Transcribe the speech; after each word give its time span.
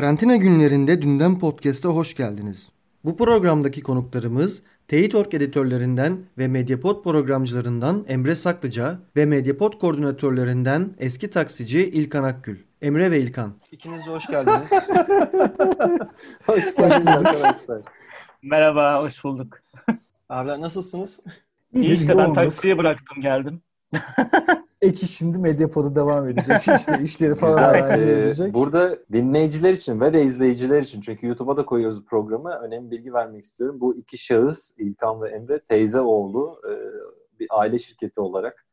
Karantina 0.00 0.36
günlerinde 0.36 1.02
Dünden 1.02 1.38
Podcast'a 1.38 1.88
hoş 1.88 2.14
geldiniz. 2.16 2.72
Bu 3.04 3.16
programdaki 3.16 3.82
konuklarımız 3.82 4.62
Teyit.org 4.88 5.34
editörlerinden 5.34 6.18
ve 6.38 6.48
Mediapod 6.48 7.02
programcılarından 7.04 8.04
Emre 8.08 8.36
Saklıca 8.36 8.98
ve 9.16 9.26
Mediapod 9.26 9.78
koordinatörlerinden 9.78 10.94
eski 10.98 11.30
taksici 11.30 11.90
İlkan 11.90 12.24
Akgül. 12.24 12.58
Emre 12.82 13.10
ve 13.10 13.20
İlkan. 13.20 13.52
İkiniz 13.72 14.06
de 14.06 14.10
hoş 14.10 14.26
geldiniz. 14.26 14.72
hoş 16.46 16.74
geldiniz 16.74 17.08
arkadaşlar. 17.08 17.82
Merhaba, 18.42 19.02
hoş 19.02 19.24
bulduk. 19.24 19.58
Abiler 20.28 20.60
nasılsınız? 20.60 21.20
İyi 21.74 21.94
işte 21.94 22.18
ben 22.18 22.34
taksiye 22.34 22.78
bıraktım 22.78 23.22
geldim. 23.22 23.62
Ek 24.82 24.98
iş 25.02 25.16
şimdi 25.16 25.38
Medyapod'u 25.38 25.94
devam 25.94 26.28
edecek. 26.28 26.68
İşte 26.76 27.00
işleri 27.02 27.34
falan 27.34 27.72
Güzel. 27.94 28.08
Ee, 28.08 28.20
edecek. 28.22 28.54
Burada 28.54 28.98
dinleyiciler 29.12 29.72
için 29.72 30.00
ve 30.00 30.12
de 30.12 30.22
izleyiciler 30.22 30.82
için 30.82 31.00
çünkü 31.00 31.26
YouTube'a 31.26 31.56
da 31.56 31.66
koyuyoruz 31.66 32.04
programı. 32.04 32.50
Önemli 32.50 32.90
bilgi 32.90 33.12
vermek 33.14 33.44
istiyorum. 33.44 33.80
Bu 33.80 33.96
iki 33.96 34.18
şahıs 34.18 34.78
İlkan 34.78 35.22
ve 35.22 35.30
Emre 35.30 35.60
teyze 35.60 36.00
oğlu 36.00 36.60
e, 36.68 36.72
bir 37.40 37.48
aile 37.50 37.78
şirketi 37.78 38.20
olarak 38.20 38.66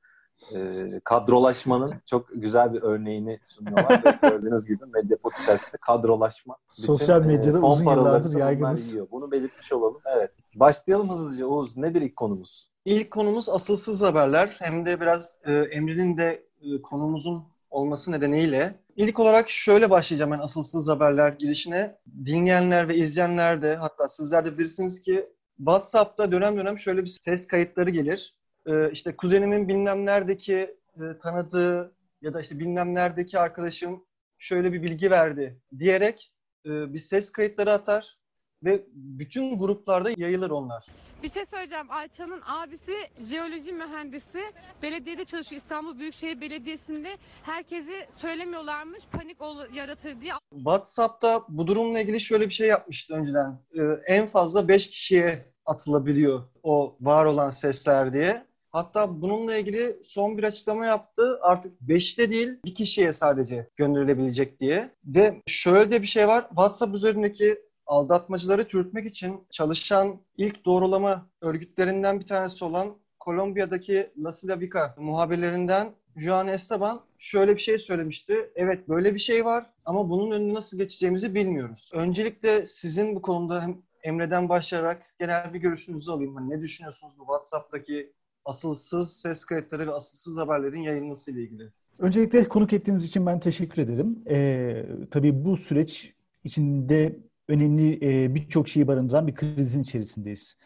e, 0.55 1.01
kadrolaşmanın 1.03 1.93
çok 2.05 2.27
güzel 2.35 2.73
bir 2.73 2.81
örneğini 2.81 3.39
sunuyorlar. 3.43 4.19
Gördüğünüz 4.21 4.67
gibi 4.67 4.85
Medyapod 4.85 5.31
içerisinde 5.41 5.77
kadrolaşma. 5.81 6.57
Sosyal 6.69 7.19
bütün, 7.19 7.31
medyada 7.31 7.57
e, 7.57 7.61
uzun 7.61 7.85
yıllardır 7.85 8.39
yaygınız. 8.39 9.11
Bunu 9.11 9.31
belirtmiş 9.31 9.73
olalım. 9.73 10.01
Evet. 10.17 10.31
Başlayalım 10.55 11.09
hızlıca. 11.09 11.47
Oğuz 11.47 11.77
nedir 11.77 12.01
ilk 12.01 12.15
konumuz? 12.15 12.71
İlk 12.87 13.11
konumuz 13.11 13.49
asılsız 13.49 14.01
haberler. 14.01 14.55
Hem 14.59 14.85
de 14.85 15.01
biraz 15.01 15.33
e, 15.45 15.51
Emre'nin 15.53 16.17
de 16.17 16.43
e, 16.61 16.81
konumuzun 16.81 17.43
olması 17.69 18.11
nedeniyle. 18.11 18.75
İlk 18.95 19.19
olarak 19.19 19.49
şöyle 19.49 19.89
başlayacağım 19.89 20.31
ben 20.31 20.39
asılsız 20.39 20.87
haberler 20.87 21.31
girişine. 21.31 21.97
Dinleyenler 22.25 22.87
ve 22.87 22.95
izleyenler 22.95 23.61
de 23.61 23.75
hatta 23.75 24.07
sizler 24.07 24.45
de 24.45 24.57
bilirsiniz 24.57 25.01
ki 25.01 25.29
WhatsApp'ta 25.57 26.31
dönem 26.31 26.57
dönem 26.57 26.79
şöyle 26.79 27.03
bir 27.03 27.17
ses 27.21 27.47
kayıtları 27.47 27.89
gelir. 27.89 28.35
E, 28.65 28.91
işte 28.91 29.15
kuzenimin 29.15 29.67
bilmem 29.67 30.05
neredeki 30.05 30.55
e, 30.95 31.01
tanıdığı 31.21 31.95
ya 32.21 32.33
da 32.33 32.41
işte 32.41 32.59
bilmem 32.59 32.93
neredeki 32.93 33.39
arkadaşım 33.39 34.05
şöyle 34.37 34.73
bir 34.73 34.83
bilgi 34.83 35.11
verdi 35.11 35.59
diyerek 35.79 36.33
e, 36.65 36.93
bir 36.93 36.99
ses 36.99 37.31
kayıtları 37.31 37.71
atar 37.71 38.16
ve 38.63 38.85
bütün 38.93 39.57
gruplarda 39.57 40.09
yayılır 40.17 40.49
onlar. 40.49 40.85
Bir 41.23 41.29
şey 41.29 41.45
söyleyeceğim. 41.45 41.85
Ayça'nın 41.89 42.41
abisi 42.45 42.93
jeoloji 43.29 43.73
mühendisi. 43.73 44.43
Belediyede 44.83 45.25
çalışıyor. 45.25 45.61
İstanbul 45.61 45.99
Büyükşehir 45.99 46.41
Belediyesi'nde. 46.41 47.17
Herkesi 47.43 48.07
söylemiyorlarmış. 48.17 49.03
Panik 49.11 49.37
yaratır 49.73 50.21
diye. 50.21 50.33
WhatsApp'ta 50.53 51.43
bu 51.49 51.67
durumla 51.67 51.99
ilgili 51.99 52.21
şöyle 52.21 52.45
bir 52.45 52.53
şey 52.53 52.67
yapmıştı 52.67 53.13
önceden. 53.13 53.59
Ee, 53.79 53.81
en 54.07 54.27
fazla 54.27 54.67
5 54.67 54.89
kişiye 54.89 55.45
atılabiliyor 55.65 56.43
o 56.63 56.97
var 57.01 57.25
olan 57.25 57.49
sesler 57.49 58.13
diye. 58.13 58.47
Hatta 58.71 59.21
bununla 59.21 59.57
ilgili 59.57 59.97
son 60.03 60.37
bir 60.37 60.43
açıklama 60.43 60.85
yaptı. 60.85 61.39
Artık 61.41 61.81
5'te 61.81 62.29
değil 62.29 62.49
bir 62.65 62.75
kişiye 62.75 63.13
sadece 63.13 63.69
gönderilebilecek 63.75 64.59
diye. 64.59 64.91
Ve 65.05 65.41
şöyle 65.45 65.91
de 65.91 66.01
bir 66.01 66.07
şey 66.07 66.27
var. 66.27 66.45
WhatsApp 66.49 66.95
üzerindeki 66.95 67.66
aldatmacıları 67.87 68.67
çürütmek 68.67 69.05
için 69.05 69.39
çalışan 69.49 70.19
ilk 70.37 70.65
doğrulama 70.65 71.29
örgütlerinden 71.41 72.19
bir 72.19 72.25
tanesi 72.25 72.65
olan 72.65 72.97
Kolombiya'daki 73.19 74.11
La 74.17 74.33
Slavica 74.33 74.95
muhabirlerinden 74.97 75.87
Juan 76.17 76.47
Esteban 76.47 77.01
şöyle 77.17 77.55
bir 77.55 77.61
şey 77.61 77.79
söylemişti. 77.79 78.51
Evet 78.55 78.89
böyle 78.89 79.13
bir 79.13 79.19
şey 79.19 79.45
var 79.45 79.65
ama 79.85 80.09
bunun 80.09 80.31
önüne 80.31 80.53
nasıl 80.53 80.77
geçeceğimizi 80.77 81.35
bilmiyoruz. 81.35 81.91
Öncelikle 81.93 82.65
sizin 82.65 83.15
bu 83.15 83.21
konuda 83.21 83.61
hem 83.61 83.81
Emre'den 84.03 84.49
başlayarak 84.49 85.03
genel 85.19 85.53
bir 85.53 85.59
görüşünüzü 85.59 86.11
alayım. 86.11 86.35
Hani 86.35 86.49
ne 86.49 86.61
düşünüyorsunuz 86.61 87.13
bu 87.19 87.21
WhatsApp'taki 87.21 88.13
asılsız 88.45 89.13
ses 89.13 89.45
kayıtları 89.45 89.87
ve 89.87 89.91
asılsız 89.91 90.37
haberlerin 90.37 90.81
yayılması 90.81 91.31
ile 91.31 91.41
ilgili? 91.41 91.71
Öncelikle 91.99 92.43
konuk 92.43 92.73
ettiğiniz 92.73 93.05
için 93.05 93.25
ben 93.25 93.39
teşekkür 93.39 93.81
ederim. 93.81 94.23
Ee, 94.29 94.85
tabii 95.11 95.45
bu 95.45 95.57
süreç 95.57 96.13
içinde 96.43 97.19
önemli 97.47 97.99
e, 98.23 98.35
birçok 98.35 98.67
şeyi 98.69 98.87
barındıran 98.87 99.27
bir 99.27 99.35
krizin 99.35 99.83
içerisindeyiz. 99.83 100.57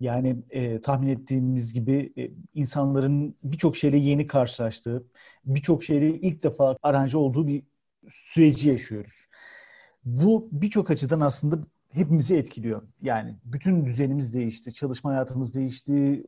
Yani 0.00 0.36
e, 0.50 0.80
tahmin 0.80 1.08
ettiğimiz 1.08 1.72
gibi 1.72 2.12
e, 2.18 2.30
insanların 2.54 3.36
birçok 3.44 3.76
şeyle 3.76 3.96
yeni 3.98 4.26
karşılaştığı, 4.26 5.06
birçok 5.44 5.84
şeyle 5.84 6.08
ilk 6.08 6.42
defa 6.42 6.76
aranje 6.82 7.16
olduğu 7.18 7.46
bir 7.46 7.62
süreci 8.08 8.68
yaşıyoruz. 8.68 9.26
Bu 10.04 10.48
birçok 10.52 10.90
açıdan 10.90 11.20
aslında 11.20 11.66
hepimizi 11.92 12.36
etkiliyor. 12.36 12.82
Yani 13.02 13.36
bütün 13.44 13.84
düzenimiz 13.84 14.34
değişti, 14.34 14.74
çalışma 14.74 15.10
hayatımız 15.10 15.54
değişti, 15.54 16.24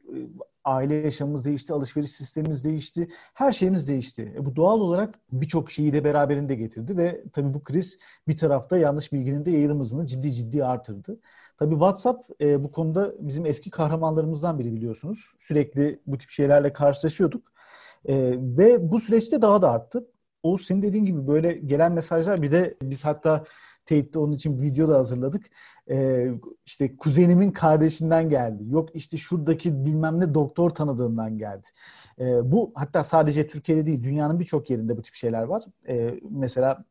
aile 0.64 0.94
yaşamımız 0.94 1.44
değişti, 1.44 1.72
alışveriş 1.72 2.10
sistemimiz 2.10 2.64
değişti, 2.64 3.08
her 3.34 3.52
şeyimiz 3.52 3.88
değişti. 3.88 4.32
E 4.36 4.46
bu 4.46 4.56
doğal 4.56 4.80
olarak 4.80 5.14
birçok 5.32 5.70
şeyi 5.70 5.92
de 5.92 6.04
beraberinde 6.04 6.54
getirdi 6.54 6.96
ve 6.96 7.24
tabii 7.32 7.54
bu 7.54 7.64
kriz 7.64 7.98
bir 8.28 8.36
tarafta 8.36 8.78
yanlış 8.78 9.12
bilginin 9.12 9.44
de 9.44 9.50
yayılım 9.50 9.80
hızını 9.80 10.06
ciddi 10.06 10.32
ciddi 10.32 10.64
artırdı. 10.64 11.20
Tabii 11.58 11.74
WhatsApp 11.74 12.42
e, 12.42 12.64
bu 12.64 12.70
konuda 12.70 13.14
bizim 13.18 13.46
eski 13.46 13.70
kahramanlarımızdan 13.70 14.58
biri 14.58 14.72
biliyorsunuz. 14.72 15.32
Sürekli 15.38 16.00
bu 16.06 16.18
tip 16.18 16.30
şeylerle 16.30 16.72
karşılaşıyorduk. 16.72 17.52
E, 18.04 18.14
ve 18.38 18.90
bu 18.90 18.98
süreçte 19.00 19.42
daha 19.42 19.62
da 19.62 19.70
arttı. 19.70 20.06
Oğuz 20.42 20.66
senin 20.66 20.82
dediğin 20.82 21.04
gibi 21.06 21.26
böyle 21.26 21.52
gelen 21.52 21.92
mesajlar 21.92 22.42
bir 22.42 22.52
de 22.52 22.74
biz 22.82 23.04
hatta 23.04 23.44
Tate'de 23.86 24.18
onun 24.18 24.32
için 24.32 24.60
video 24.62 24.88
da 24.88 24.98
hazırladık. 24.98 25.46
Ee, 25.90 26.30
işte 26.66 26.96
kuzenimin 26.96 27.50
kardeşinden 27.50 28.30
geldi. 28.30 28.62
Yok 28.68 28.88
işte 28.94 29.16
şuradaki 29.16 29.86
bilmem 29.86 30.20
ne 30.20 30.34
doktor 30.34 30.70
tanıdığımdan 30.70 31.38
geldi. 31.38 31.68
Ee, 32.18 32.52
bu 32.52 32.72
hatta 32.74 33.04
sadece 33.04 33.46
Türkiye'de 33.46 33.86
değil 33.86 34.02
dünyanın 34.02 34.40
birçok 34.40 34.70
yerinde 34.70 34.96
bu 34.96 35.02
tip 35.02 35.14
şeyler 35.14 35.42
var. 35.42 35.64
Ee, 35.88 36.20
mesela 36.30 36.84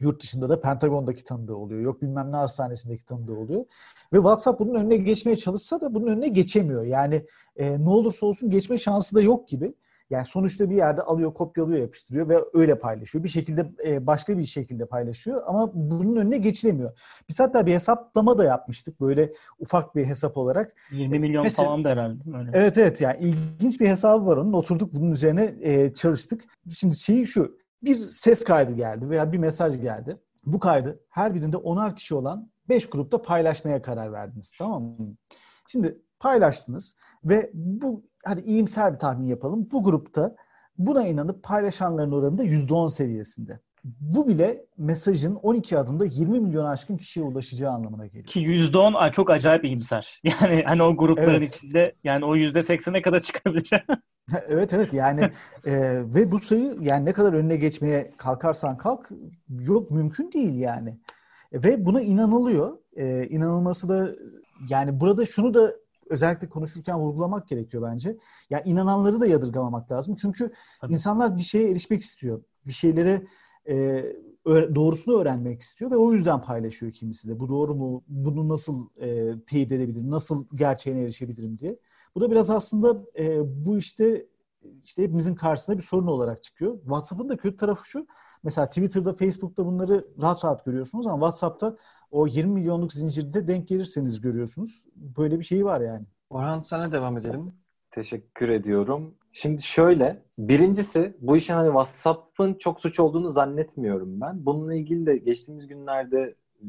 yurt 0.00 0.22
dışında 0.22 0.48
da 0.48 0.60
Pentagon'daki 0.60 1.24
tanıdığı 1.24 1.54
oluyor. 1.54 1.80
Yok 1.80 2.02
bilmem 2.02 2.32
ne 2.32 2.36
hastanesindeki 2.36 3.04
tanıdığı 3.04 3.34
oluyor. 3.34 3.64
Ve 4.12 4.16
WhatsApp 4.16 4.60
bunun 4.60 4.74
önüne 4.74 4.96
geçmeye 4.96 5.36
çalışsa 5.36 5.80
da 5.80 5.94
bunun 5.94 6.06
önüne 6.06 6.28
geçemiyor. 6.28 6.84
Yani 6.84 7.26
e, 7.56 7.84
ne 7.84 7.88
olursa 7.88 8.26
olsun 8.26 8.50
geçme 8.50 8.78
şansı 8.78 9.14
da 9.14 9.20
yok 9.20 9.48
gibi. 9.48 9.74
Yani 10.10 10.24
sonuçta 10.24 10.70
bir 10.70 10.76
yerde 10.76 11.02
alıyor, 11.02 11.34
kopyalıyor, 11.34 11.80
yapıştırıyor 11.80 12.28
ve 12.28 12.38
öyle 12.54 12.78
paylaşıyor. 12.78 13.24
Bir 13.24 13.28
şekilde 13.28 13.66
e, 13.86 14.06
başka 14.06 14.38
bir 14.38 14.44
şekilde 14.44 14.86
paylaşıyor 14.86 15.42
ama 15.46 15.70
bunun 15.74 16.16
önüne 16.16 16.38
geçilemiyor. 16.38 16.98
Biz 17.28 17.40
hatta 17.40 17.66
bir 17.66 17.74
hesaplama 17.74 18.38
da 18.38 18.44
yapmıştık 18.44 19.00
böyle 19.00 19.32
ufak 19.58 19.96
bir 19.96 20.06
hesap 20.06 20.36
olarak. 20.36 20.76
20 20.90 21.18
milyon 21.18 21.42
Mesela, 21.42 21.68
falan 21.68 21.84
da 21.84 21.88
herhalde. 21.88 22.18
Öyle. 22.38 22.50
Evet 22.54 22.78
evet 22.78 23.00
yani 23.00 23.18
ilginç 23.20 23.80
bir 23.80 23.88
hesabı 23.88 24.26
var 24.26 24.36
onun. 24.36 24.52
Oturduk 24.52 24.94
bunun 24.94 25.10
üzerine 25.10 25.54
e, 25.60 25.94
çalıştık. 25.94 26.44
Şimdi 26.74 26.96
şey 26.96 27.24
şu 27.24 27.58
bir 27.82 27.96
ses 27.96 28.44
kaydı 28.44 28.72
geldi 28.72 29.10
veya 29.10 29.32
bir 29.32 29.38
mesaj 29.38 29.80
geldi. 29.80 30.16
Bu 30.44 30.58
kaydı 30.58 31.00
her 31.10 31.34
birinde 31.34 31.56
onar 31.56 31.96
kişi 31.96 32.14
olan 32.14 32.50
5 32.68 32.90
grupta 32.90 33.22
paylaşmaya 33.22 33.82
karar 33.82 34.12
verdiniz 34.12 34.52
tamam 34.58 34.82
mı? 34.82 35.16
Şimdi 35.68 35.98
paylaştınız 36.20 36.96
ve 37.24 37.50
bu 37.54 38.02
hadi 38.26 38.40
iyimser 38.40 38.94
bir 38.94 38.98
tahmin 38.98 39.26
yapalım. 39.26 39.68
Bu 39.72 39.84
grupta 39.84 40.36
buna 40.78 41.06
inanıp 41.06 41.42
paylaşanların 41.42 42.12
oranı 42.12 42.38
da 42.38 42.44
%10 42.44 42.90
seviyesinde. 42.90 43.60
Bu 43.84 44.28
bile 44.28 44.64
mesajın 44.78 45.34
12 45.34 45.78
adımda 45.78 46.04
20 46.04 46.40
milyon 46.40 46.64
aşkın 46.64 46.96
kişiye 46.96 47.26
ulaşacağı 47.26 47.72
anlamına 47.72 48.06
geliyor. 48.06 48.24
Ki 48.24 48.40
%10 48.40 49.10
çok 49.12 49.30
acayip 49.30 49.64
iyimser. 49.64 50.20
Yani 50.24 50.62
hani 50.66 50.82
o 50.82 50.96
grupların 50.96 51.34
evet. 51.34 51.54
içinde 51.54 51.94
yani 52.04 52.24
o 52.24 52.36
%80'e 52.36 53.02
kadar 53.02 53.20
çıkabilir. 53.20 53.70
evet 54.48 54.72
evet 54.72 54.92
yani 54.92 55.30
e, 55.66 56.02
ve 56.14 56.30
bu 56.32 56.38
sayı 56.38 56.76
yani 56.80 57.04
ne 57.04 57.12
kadar 57.12 57.32
önüne 57.32 57.56
geçmeye 57.56 58.12
kalkarsan 58.16 58.76
kalk 58.76 59.10
yok 59.60 59.90
mümkün 59.90 60.32
değil 60.32 60.58
yani. 60.58 60.98
Ve 61.52 61.86
buna 61.86 62.02
inanılıyor. 62.02 62.78
E, 62.96 63.26
inanılması 63.26 63.88
da 63.88 64.08
yani 64.68 65.00
burada 65.00 65.26
şunu 65.26 65.54
da 65.54 65.72
özellikle 66.10 66.48
konuşurken 66.48 66.98
vurgulamak 66.98 67.48
gerekiyor 67.48 67.90
bence. 67.92 68.16
Ya 68.50 68.62
inananları 68.62 69.20
da 69.20 69.26
yadırgamamak 69.26 69.92
lazım. 69.92 70.16
Çünkü 70.20 70.52
Tabii. 70.80 70.92
insanlar 70.92 71.36
bir 71.36 71.42
şeye 71.42 71.70
erişmek 71.70 72.02
istiyor. 72.02 72.42
Bir 72.66 72.72
şeylere 72.72 73.26
e, 73.68 74.04
doğrusunu 74.46 75.20
öğrenmek 75.20 75.60
istiyor 75.60 75.90
ve 75.90 75.96
o 75.96 76.12
yüzden 76.12 76.40
paylaşıyor 76.40 76.92
kimisi 76.92 77.28
de. 77.28 77.40
Bu 77.40 77.48
doğru 77.48 77.74
mu? 77.74 78.04
Bunu 78.08 78.48
nasıl 78.48 78.88
e, 79.00 79.40
teyit 79.46 79.72
edebilirim? 79.72 80.10
Nasıl 80.10 80.46
gerçeğine 80.54 81.02
erişebilirim 81.02 81.58
diye. 81.58 81.78
Bu 82.14 82.20
da 82.20 82.30
biraz 82.30 82.50
aslında 82.50 83.04
e, 83.18 83.40
bu 83.66 83.78
işte 83.78 84.26
işte 84.84 85.02
hepimizin 85.02 85.34
karşısında 85.34 85.76
bir 85.76 85.82
sorun 85.82 86.06
olarak 86.06 86.42
çıkıyor. 86.42 86.80
WhatsApp'ın 86.80 87.28
da 87.28 87.36
kötü 87.36 87.56
tarafı 87.56 87.88
şu. 87.88 88.06
Mesela 88.42 88.68
Twitter'da, 88.68 89.12
Facebook'ta 89.12 89.66
bunları 89.66 90.08
rahat 90.22 90.44
rahat 90.44 90.64
görüyorsunuz 90.64 91.06
ama 91.06 91.16
WhatsApp'ta 91.16 91.76
o 92.16 92.26
20 92.26 92.52
milyonluk 92.52 92.92
zincirde 92.92 93.48
denk 93.48 93.68
gelirseniz 93.68 94.20
görüyorsunuz. 94.20 94.86
Böyle 94.96 95.38
bir 95.38 95.44
şey 95.44 95.64
var 95.64 95.80
yani. 95.80 96.06
Orhan 96.30 96.60
sana 96.60 96.92
devam 96.92 97.18
edelim. 97.18 97.52
Teşekkür 97.90 98.48
ediyorum. 98.48 99.14
Şimdi 99.32 99.62
şöyle, 99.62 100.22
birincisi 100.38 101.16
bu 101.20 101.36
işin 101.36 101.54
hani 101.54 101.66
WhatsApp'ın 101.66 102.54
çok 102.54 102.80
suç 102.80 103.00
olduğunu 103.00 103.30
zannetmiyorum 103.30 104.20
ben. 104.20 104.46
Bununla 104.46 104.74
ilgili 104.74 105.06
de 105.06 105.16
geçtiğimiz 105.16 105.66
günlerde 105.66 106.34
ıı, 106.62 106.68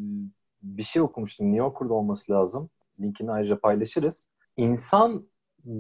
bir 0.64 0.84
şey 0.84 1.02
okumuştum. 1.02 1.46
New 1.46 1.58
Yorker'da 1.58 1.94
olması 1.94 2.32
lazım. 2.32 2.70
Linkini 3.00 3.32
ayrıca 3.32 3.60
paylaşırız. 3.60 4.28
İnsan 4.58 5.28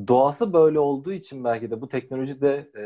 doğası 0.08 0.54
böyle 0.54 0.80
olduğu 0.80 1.14
için 1.14 1.44
belki 1.44 1.72
de 1.72 1.82
bu 1.82 1.90
teknoloji 1.90 2.42
de 2.42 2.72
e, 2.78 2.84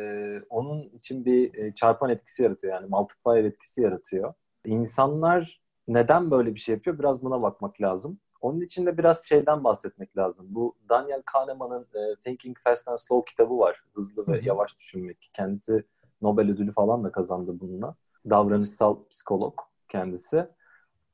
onun 0.49 0.89
için 0.89 1.25
bir 1.25 1.53
e, 1.53 1.73
çarpan 1.73 2.09
etkisi 2.09 2.43
yaratıyor. 2.43 2.73
Yani 2.73 2.87
multiplier 2.89 3.43
etkisi 3.43 3.81
yaratıyor. 3.81 4.33
İnsanlar 4.65 5.60
neden 5.87 6.31
böyle 6.31 6.55
bir 6.55 6.59
şey 6.59 6.75
yapıyor? 6.75 6.99
Biraz 6.99 7.23
buna 7.23 7.41
bakmak 7.41 7.81
lazım. 7.81 8.19
Onun 8.41 8.61
için 8.61 8.85
de 8.85 8.97
biraz 8.97 9.25
şeyden 9.25 9.63
bahsetmek 9.63 10.17
lazım. 10.17 10.45
Bu 10.49 10.75
Daniel 10.89 11.21
Kahneman'ın 11.25 11.81
e, 11.81 12.15
Thinking 12.23 12.57
Fast 12.63 12.87
and 12.87 12.97
Slow 12.97 13.31
kitabı 13.31 13.59
var. 13.59 13.83
Hızlı 13.93 14.27
ve 14.27 14.41
yavaş 14.43 14.77
düşünmek. 14.77 15.29
Kendisi 15.33 15.83
Nobel 16.21 16.51
ödülü 16.51 16.73
falan 16.73 17.03
da 17.03 17.11
kazandı 17.11 17.59
bununla. 17.59 17.95
Davranışsal 18.29 18.97
psikolog 19.09 19.53
kendisi. 19.89 20.47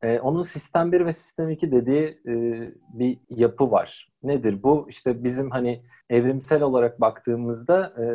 E, 0.02 0.19
onun 0.19 0.42
sistem 0.42 0.92
1 0.92 1.06
ve 1.06 1.12
sistem 1.12 1.50
2 1.50 1.72
dediği 1.72 2.22
e, 2.28 2.34
bir 2.94 3.19
yapı 3.30 3.72
var. 3.72 4.12
Nedir 4.24 4.64
bu? 4.64 4.86
İşte 4.90 5.24
bizim 5.24 5.52
hani 5.52 5.84
evrimsel 6.10 6.62
olarak 6.62 7.02
baktığımızda 7.02 7.94
e, 8.02 8.06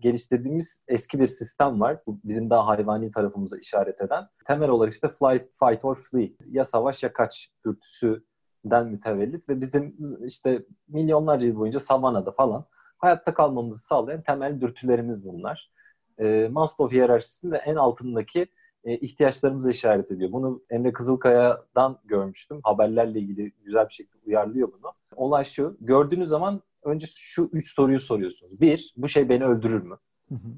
geliştirdiğimiz 0.00 0.84
eski 0.88 1.20
bir 1.20 1.26
sistem 1.26 1.80
var. 1.80 1.98
Bu 2.06 2.18
bizim 2.24 2.50
daha 2.50 2.66
hayvani 2.66 3.10
tarafımıza 3.10 3.58
işaret 3.58 4.00
eden. 4.00 4.28
Temel 4.46 4.68
olarak 4.68 4.92
işte 4.92 5.08
flight, 5.08 5.42
fight 5.58 5.84
or 5.84 5.94
flee. 5.96 6.32
Ya 6.50 6.64
savaş 6.64 7.02
ya 7.02 7.12
kaç 7.12 7.50
dürtüsüden 7.66 8.86
mütevellit 8.86 9.48
ve 9.48 9.60
bizim 9.60 9.96
işte 10.26 10.62
milyonlarca 10.88 11.46
yıl 11.46 11.56
boyunca 11.56 11.78
savanada 11.78 12.32
falan 12.32 12.64
hayatta 12.98 13.34
kalmamızı 13.34 13.78
sağlayan 13.78 14.22
temel 14.22 14.60
dürtülerimiz 14.60 15.24
bunlar. 15.24 15.70
E, 16.18 16.48
Maslow 16.52 16.96
hiyerarşisinin 16.96 17.58
en 17.64 17.76
altındaki 17.76 18.46
e, 18.84 18.96
ihtiyaçlarımızı 18.96 19.70
işaret 19.70 20.10
ediyor. 20.10 20.32
Bunu 20.32 20.62
Emre 20.70 20.92
Kızılkaya'dan 20.92 21.98
görmüştüm. 22.04 22.60
Haberlerle 22.62 23.18
ilgili 23.18 23.52
güzel 23.64 23.88
bir 23.88 23.94
şekilde 23.94 24.18
uyarlıyor 24.26 24.72
bunu. 24.72 24.92
Olay 25.16 25.44
şu, 25.44 25.76
gördüğünüz 25.80 26.28
zaman 26.28 26.62
önce 26.88 27.06
şu 27.16 27.50
üç 27.52 27.74
soruyu 27.74 28.00
soruyorsunuz. 28.00 28.60
Bir, 28.60 28.94
bu 28.96 29.08
şey 29.08 29.28
beni 29.28 29.44
öldürür 29.44 29.82
mü? 29.82 29.98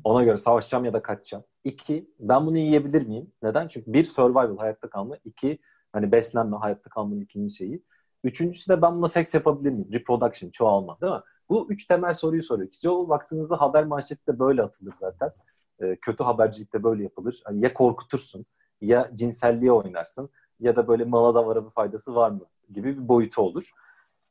Ona 0.04 0.24
göre 0.24 0.36
savaşacağım 0.36 0.84
ya 0.84 0.92
da 0.92 1.02
kaçacağım. 1.02 1.44
İki, 1.64 2.10
ben 2.20 2.46
bunu 2.46 2.58
yiyebilir 2.58 3.06
miyim? 3.06 3.32
Neden? 3.42 3.68
Çünkü 3.68 3.92
bir, 3.92 4.04
survival, 4.04 4.56
hayatta 4.56 4.90
kalma. 4.90 5.16
İki, 5.24 5.58
hani 5.92 6.12
beslenme, 6.12 6.56
hayatta 6.56 6.90
kalmanın 6.90 7.20
ikinci 7.20 7.54
şeyi. 7.54 7.82
Üçüncüsü 8.24 8.70
de 8.70 8.82
ben 8.82 8.92
bununla 8.92 9.08
seks 9.08 9.34
yapabilir 9.34 9.70
miyim? 9.70 9.88
Reproduction, 9.92 10.50
çoğalma 10.50 11.00
değil 11.00 11.12
mi? 11.12 11.20
Bu 11.48 11.66
üç 11.70 11.86
temel 11.86 12.12
soruyu 12.12 12.42
soruyor. 12.42 12.70
Çoğu 12.70 13.08
baktığınızda 13.08 13.60
haber 13.60 13.84
manşeti 13.84 14.26
de 14.26 14.38
böyle 14.38 14.62
atılır 14.62 14.92
zaten. 14.92 15.32
E, 15.80 15.96
kötü 15.96 16.24
habercilik 16.24 16.74
de 16.74 16.82
böyle 16.82 17.02
yapılır. 17.02 17.42
Hani 17.44 17.64
ya 17.64 17.74
korkutursun, 17.74 18.46
ya 18.80 19.10
cinselliğe 19.14 19.72
oynarsın 19.72 20.30
ya 20.60 20.76
da 20.76 20.88
böyle 20.88 21.04
mala 21.04 21.34
da 21.34 21.46
vara 21.46 21.64
bir 21.64 21.70
faydası 21.70 22.14
var 22.14 22.30
mı 22.30 22.46
gibi 22.72 22.96
bir 22.96 23.08
boyutu 23.08 23.42
olur. 23.42 23.70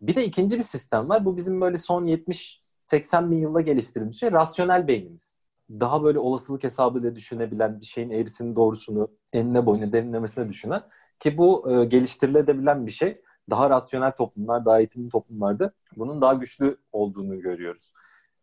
Bir 0.01 0.16
de 0.16 0.25
ikinci 0.25 0.57
bir 0.57 0.63
sistem 0.63 1.10
var. 1.10 1.25
Bu 1.25 1.38
bizim 1.38 1.62
böyle 1.62 1.78
son 1.78 2.07
70-80 2.07 3.31
bin 3.31 3.38
yılda 3.38 3.62
geliştirilmiş 3.62 4.19
şey. 4.19 4.31
Rasyonel 4.31 4.88
beynimiz. 4.88 5.42
Daha 5.69 6.04
böyle 6.04 6.19
olasılık 6.19 6.63
hesabıyla 6.63 7.16
düşünebilen 7.16 7.80
bir 7.80 7.86
şeyin 7.86 8.10
eğrisini 8.10 8.56
doğrusunu 8.56 9.07
enine 9.34 9.66
boyuna 9.66 9.92
derinlemesine 9.92 10.50
düşünen 10.50 10.81
ki 11.19 11.38
bu 11.38 11.72
e, 11.72 11.86
geliştirilebilen 11.86 12.86
bir 12.86 12.92
şey. 12.92 13.22
Daha 13.50 13.69
rasyonel 13.69 14.12
toplumlar, 14.12 14.66
daha 14.66 14.80
eğitimli 14.80 15.10
toplumlarda 15.10 15.72
bunun 15.98 16.22
daha 16.22 16.34
güçlü 16.34 16.78
olduğunu 16.92 17.42
görüyoruz. 17.42 17.94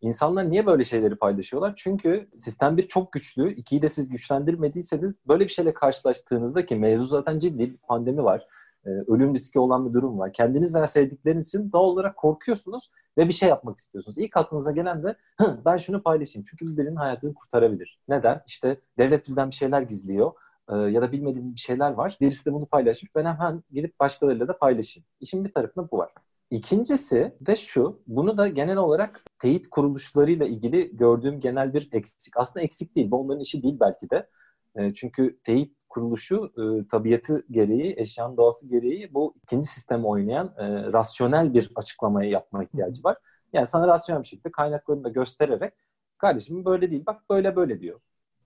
İnsanlar 0.00 0.50
niye 0.50 0.66
böyle 0.66 0.84
şeyleri 0.84 1.16
paylaşıyorlar? 1.16 1.72
Çünkü 1.76 2.28
sistem 2.36 2.76
bir 2.76 2.88
çok 2.88 3.12
güçlü, 3.12 3.52
ikiyi 3.52 3.82
de 3.82 3.88
siz 3.88 4.08
güçlendirmediyseniz 4.08 5.18
böyle 5.28 5.44
bir 5.44 5.52
şeyle 5.52 5.74
karşılaştığınızda 5.74 6.66
ki 6.66 6.76
mevzu 6.76 7.06
zaten 7.06 7.38
ciddi 7.38 7.58
bir 7.58 7.76
pandemi 7.76 8.24
var. 8.24 8.46
E, 8.86 8.90
ölüm 8.90 9.34
riski 9.34 9.58
olan 9.58 9.88
bir 9.88 9.94
durum 9.94 10.18
var. 10.18 10.32
Kendiniz 10.32 10.74
veya 10.74 10.86
sevdikleriniz 10.86 11.48
için 11.48 11.72
doğal 11.72 11.84
olarak 11.84 12.16
korkuyorsunuz 12.16 12.90
ve 13.18 13.28
bir 13.28 13.32
şey 13.32 13.48
yapmak 13.48 13.78
istiyorsunuz. 13.78 14.18
İlk 14.18 14.36
aklınıza 14.36 14.72
gelen 14.72 15.02
de 15.02 15.16
ben 15.64 15.76
şunu 15.76 16.02
paylaşayım. 16.02 16.44
Çünkü 16.50 16.76
birinin 16.76 16.96
hayatını 16.96 17.34
kurtarabilir. 17.34 18.00
Neden? 18.08 18.42
İşte 18.46 18.80
devlet 18.98 19.26
bizden 19.26 19.50
bir 19.50 19.54
şeyler 19.54 19.82
gizliyor 19.82 20.32
e, 20.70 20.76
ya 20.76 21.02
da 21.02 21.12
bilmediğimiz 21.12 21.54
bir 21.54 21.60
şeyler 21.60 21.90
var. 21.90 22.16
Birisi 22.20 22.46
de 22.46 22.52
bunu 22.52 22.66
paylaşmış. 22.66 23.14
Ben 23.14 23.24
hemen 23.24 23.62
gidip 23.72 24.00
başkalarıyla 24.00 24.48
da 24.48 24.58
paylaşayım. 24.58 25.06
İşin 25.20 25.44
bir 25.44 25.52
tarafında 25.52 25.90
bu 25.90 25.98
var. 25.98 26.12
İkincisi 26.50 27.34
de 27.40 27.56
şu, 27.56 28.02
bunu 28.06 28.36
da 28.36 28.48
genel 28.48 28.76
olarak 28.76 29.22
teyit 29.38 29.68
kuruluşlarıyla 29.70 30.46
ilgili 30.46 30.96
gördüğüm 30.96 31.40
genel 31.40 31.74
bir 31.74 31.88
eksik. 31.92 32.36
Aslında 32.36 32.64
eksik 32.64 32.96
değil, 32.96 33.10
bu 33.10 33.20
onların 33.20 33.40
işi 33.40 33.62
değil 33.62 33.76
belki 33.80 34.10
de. 34.10 34.28
E, 34.76 34.92
çünkü 34.92 35.38
teyit 35.44 35.76
kuruluşu 35.96 36.52
e, 36.56 36.88
tabiatı 36.88 37.44
gereği, 37.50 37.94
eşyanın 37.98 38.36
doğası 38.36 38.68
gereği 38.68 39.14
bu 39.14 39.34
ikinci 39.42 39.66
sistemi 39.66 40.06
oynayan 40.06 40.54
e, 40.58 40.92
rasyonel 40.92 41.54
bir 41.54 41.70
açıklamayı 41.74 42.30
yapma 42.30 42.64
ihtiyacı 42.64 43.04
var. 43.04 43.16
Yani 43.52 43.66
sana 43.66 43.88
rasyonel 43.88 44.22
bir 44.22 44.28
şekilde 44.28 44.50
kaynaklarını 44.50 45.04
da 45.04 45.08
göstererek 45.08 45.74
kardeşim 46.18 46.64
böyle 46.64 46.90
değil 46.90 47.02
bak 47.06 47.22
böyle 47.30 47.56
böyle 47.56 47.80
diyor. 47.80 48.00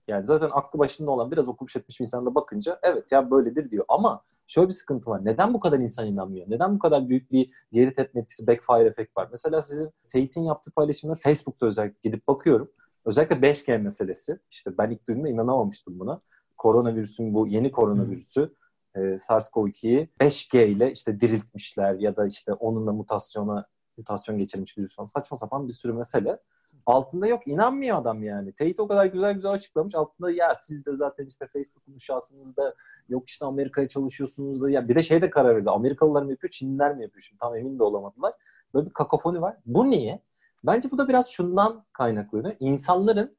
Yani 0.07 0.25
zaten 0.25 0.49
aklı 0.51 0.79
başında 0.79 1.11
olan 1.11 1.31
biraz 1.31 1.47
okumuş 1.47 1.75
etmiş 1.75 1.99
bir 1.99 2.05
insana 2.05 2.35
bakınca 2.35 2.79
evet 2.83 3.11
ya 3.11 3.31
böyledir 3.31 3.71
diyor. 3.71 3.85
Ama 3.87 4.23
şöyle 4.47 4.67
bir 4.67 4.73
sıkıntı 4.73 5.09
var. 5.09 5.25
Neden 5.25 5.53
bu 5.53 5.59
kadar 5.59 5.79
insan 5.79 6.07
inanmıyor? 6.07 6.45
Neden 6.49 6.75
bu 6.75 6.79
kadar 6.79 7.09
büyük 7.09 7.31
bir 7.31 7.49
geri 7.71 7.93
tepme 7.93 8.21
etkisi, 8.21 8.47
backfire 8.47 8.87
efekt 8.87 9.17
var? 9.17 9.27
Mesela 9.31 9.61
sizin 9.61 9.89
Tate'in 10.03 10.43
yaptığı 10.43 10.71
paylaşımları 10.71 11.19
Facebook'ta 11.19 11.65
özellikle 11.65 12.09
gidip 12.09 12.27
bakıyorum. 12.27 12.71
Özellikle 13.05 13.35
5G 13.35 13.77
meselesi. 13.77 14.39
İşte 14.51 14.77
ben 14.77 14.91
ilk 14.91 15.07
duyduğumda 15.07 15.29
inanamamıştım 15.29 15.99
buna. 15.99 16.21
Koronavirüsün 16.61 17.33
bu 17.33 17.47
yeni 17.47 17.71
koronavirüsü 17.71 18.55
e, 18.95 18.99
SARS-CoV-2'yi 18.99 20.09
5G 20.19 20.65
ile 20.65 20.91
işte 20.91 21.19
diriltmişler 21.19 21.93
ya 21.93 22.15
da 22.15 22.25
işte 22.25 22.53
onunla 22.53 22.93
mutasyona 22.93 23.65
mutasyon 23.97 24.37
geçirmiş 24.37 24.77
virüs 24.77 24.95
falan. 24.95 25.05
Saçma 25.05 25.37
sapan 25.37 25.67
bir 25.67 25.73
sürü 25.73 25.93
mesele. 25.93 26.39
Altında 26.85 27.27
yok. 27.27 27.47
inanmıyor 27.47 27.97
adam 27.97 28.23
yani. 28.23 28.51
Tate 28.51 28.81
o 28.81 28.87
kadar 28.87 29.05
güzel 29.05 29.33
güzel 29.33 29.51
açıklamış. 29.51 29.95
Altında 29.95 30.31
ya 30.31 30.55
siz 30.55 30.85
de 30.85 30.95
zaten 30.95 31.25
işte 31.25 31.47
Facebook'un 31.47 31.95
uşağısınız 31.95 32.57
da 32.57 32.75
yok 33.09 33.29
işte 33.29 33.45
Amerika'ya 33.45 33.87
çalışıyorsunuz 33.87 34.61
da. 34.61 34.69
Ya 34.69 34.89
bir 34.89 34.95
de 34.95 35.01
şey 35.01 35.21
de 35.21 35.29
karar 35.29 35.55
verdi. 35.55 35.69
Amerikalılar 35.69 36.21
mı 36.21 36.31
yapıyor, 36.31 36.51
Çinliler 36.51 36.95
mi 36.95 37.03
yapıyor? 37.03 37.21
Şimdi 37.21 37.39
tam 37.39 37.55
emin 37.55 37.79
de 37.79 37.83
olamadılar. 37.83 38.33
Böyle 38.73 38.85
bir 38.85 38.93
kakofoni 38.93 39.41
var. 39.41 39.57
Bu 39.65 39.89
niye? 39.89 40.21
Bence 40.63 40.91
bu 40.91 40.97
da 40.97 41.07
biraz 41.07 41.29
şundan 41.29 41.85
kaynaklanıyor. 41.93 42.55
İnsanların 42.59 43.35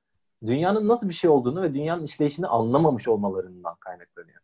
dünyanın 0.47 0.89
nasıl 0.89 1.09
bir 1.09 1.15
şey 1.15 1.31
olduğunu 1.31 1.62
ve 1.62 1.75
dünyanın 1.75 2.05
işleyişini 2.05 2.47
anlamamış 2.47 3.09
olmalarından 3.09 3.76
kaynaklanıyor. 3.81 4.43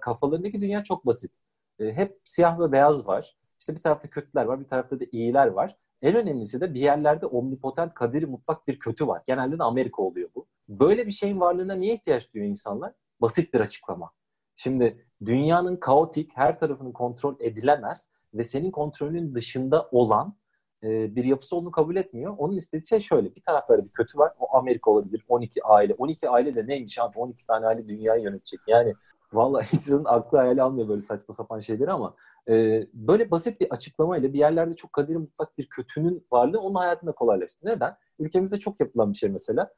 Kafalarındaki 0.00 0.60
dünya 0.60 0.84
çok 0.84 1.06
basit. 1.06 1.32
E, 1.78 1.92
hep 1.92 2.20
siyah 2.24 2.60
ve 2.60 2.72
beyaz 2.72 3.06
var. 3.06 3.36
İşte 3.60 3.74
bir 3.74 3.82
tarafta 3.82 4.10
kötüler 4.10 4.44
var, 4.44 4.60
bir 4.60 4.68
tarafta 4.68 5.00
da 5.00 5.04
iyiler 5.12 5.46
var. 5.46 5.76
En 6.02 6.16
önemlisi 6.16 6.60
de 6.60 6.74
bir 6.74 6.80
yerlerde 6.80 7.26
omnipotent, 7.26 7.94
kaderi 7.94 8.26
mutlak 8.26 8.68
bir 8.68 8.78
kötü 8.78 9.06
var. 9.06 9.22
Genelde 9.26 9.58
de 9.58 9.62
Amerika 9.62 10.02
oluyor 10.02 10.30
bu. 10.34 10.46
Böyle 10.68 11.06
bir 11.06 11.10
şeyin 11.10 11.40
varlığına 11.40 11.74
niye 11.74 11.94
ihtiyaç 11.94 12.34
duyuyor 12.34 12.48
insanlar? 12.50 12.92
Basit 13.20 13.54
bir 13.54 13.60
açıklama. 13.60 14.10
Şimdi 14.56 15.06
dünyanın 15.24 15.76
kaotik, 15.76 16.36
her 16.36 16.58
tarafının 16.58 16.92
kontrol 16.92 17.36
edilemez 17.40 18.10
ve 18.34 18.44
senin 18.44 18.70
kontrolün 18.70 19.34
dışında 19.34 19.88
olan 19.92 20.36
e, 20.84 21.16
bir 21.16 21.24
yapısı 21.24 21.56
olduğunu 21.56 21.70
kabul 21.70 21.96
etmiyor. 21.96 22.34
Onun 22.38 22.56
istediği 22.56 22.86
şey 22.86 23.00
şöyle. 23.00 23.34
Bir 23.34 23.42
tarafları 23.42 23.84
bir 23.84 23.90
kötü 23.90 24.18
var. 24.18 24.32
O 24.38 24.56
Amerika 24.56 24.90
olabilir. 24.90 25.24
12 25.28 25.64
aile. 25.64 25.94
12 25.94 26.28
aile 26.28 26.54
de 26.54 26.66
neymiş 26.66 26.98
abi? 26.98 27.18
12 27.18 27.46
tane 27.46 27.66
aile 27.66 27.88
dünyayı 27.88 28.22
yönetecek. 28.22 28.60
Yani 28.66 28.94
vallahi 29.32 29.66
insanın 29.76 30.04
aklı 30.04 30.38
hayali 30.38 30.62
almıyor 30.62 30.88
böyle 30.88 31.00
saçma 31.00 31.34
sapan 31.34 31.60
şeyleri 31.60 31.90
ama 31.90 32.14
e, 32.48 32.86
böyle 32.94 33.30
basit 33.30 33.60
bir 33.60 33.70
açıklamayla 33.70 34.32
bir 34.32 34.38
yerlerde 34.38 34.76
çok 34.76 34.92
kaderi 34.92 35.18
mutlak 35.18 35.58
bir 35.58 35.68
kötünün 35.68 36.26
varlığı 36.32 36.60
onun 36.60 36.74
hayatında 36.74 37.12
kolaylaştı. 37.12 37.58
Neden? 37.62 37.96
Ülkemizde 38.18 38.58
çok 38.58 38.80
yapılan 38.80 39.12
bir 39.12 39.16
şey 39.16 39.30
mesela. 39.30 39.70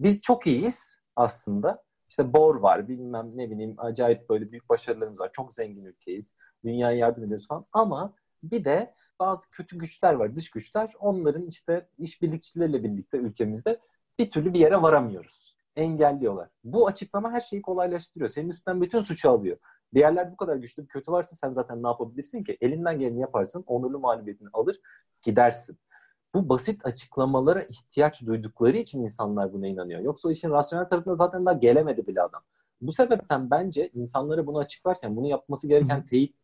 Biz 0.00 0.20
çok 0.20 0.46
iyiyiz 0.46 1.00
aslında. 1.16 1.82
İşte 2.08 2.32
bor 2.32 2.56
var, 2.56 2.88
bilmem 2.88 3.30
ne 3.34 3.50
bileyim 3.50 3.74
acayip 3.78 4.28
böyle 4.30 4.52
büyük 4.52 4.68
başarılarımız 4.68 5.20
var. 5.20 5.30
Çok 5.32 5.52
zengin 5.52 5.84
ülkeyiz. 5.84 6.34
Dünyaya 6.64 6.98
yardım 6.98 7.24
ediyoruz 7.24 7.48
falan. 7.48 7.66
Ama 7.72 8.14
bir 8.42 8.64
de 8.64 8.94
bazı 9.20 9.50
kötü 9.50 9.78
güçler 9.78 10.14
var, 10.14 10.36
dış 10.36 10.50
güçler. 10.50 10.92
Onların 11.00 11.46
işte 11.46 11.88
işbirlikçileriyle 11.98 12.84
birlikte 12.84 13.18
ülkemizde 13.18 13.80
bir 14.18 14.30
türlü 14.30 14.54
bir 14.54 14.60
yere 14.60 14.82
varamıyoruz. 14.82 15.56
Engelliyorlar. 15.76 16.48
Bu 16.64 16.86
açıklama 16.86 17.32
her 17.32 17.40
şeyi 17.40 17.62
kolaylaştırıyor. 17.62 18.28
Senin 18.28 18.48
üstten 18.48 18.82
bütün 18.82 19.00
suçu 19.00 19.30
alıyor. 19.30 19.56
Bir 19.94 20.00
yerler 20.00 20.32
bu 20.32 20.36
kadar 20.36 20.56
güçlü 20.56 20.82
bir 20.82 20.88
kötü 20.88 21.12
varsa 21.12 21.36
sen 21.36 21.52
zaten 21.52 21.82
ne 21.82 21.86
yapabilirsin 21.86 22.44
ki? 22.44 22.58
Elinden 22.60 22.98
geleni 22.98 23.20
yaparsın, 23.20 23.64
onurlu 23.66 23.98
mağlubiyetini 23.98 24.48
alır, 24.52 24.80
gidersin. 25.22 25.78
Bu 26.34 26.48
basit 26.48 26.86
açıklamalara 26.86 27.62
ihtiyaç 27.62 28.26
duydukları 28.26 28.76
için 28.76 29.02
insanlar 29.02 29.52
buna 29.52 29.66
inanıyor. 29.66 30.00
Yoksa 30.00 30.28
o 30.28 30.32
işin 30.32 30.50
rasyonel 30.50 30.88
tarafına 30.88 31.16
zaten 31.16 31.46
daha 31.46 31.54
gelemedi 31.54 32.06
bile 32.06 32.22
adam. 32.22 32.42
Bu 32.80 32.92
sebepten 32.92 33.50
bence 33.50 33.90
insanlara 33.94 34.46
bunu 34.46 34.58
açıklarken 34.58 35.16
bunu 35.16 35.26
yapması 35.26 35.68
gereken 35.68 36.04
teyit 36.04 36.36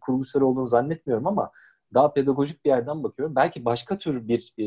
kuruluşları 0.00 0.46
olduğunu 0.46 0.66
zannetmiyorum 0.66 1.26
ama 1.26 1.50
daha 1.94 2.12
pedagojik 2.12 2.64
bir 2.64 2.70
yerden 2.70 3.02
bakıyorum. 3.02 3.36
Belki 3.36 3.64
başka 3.64 3.98
tür 3.98 4.28
bir 4.28 4.52
e, 4.58 4.64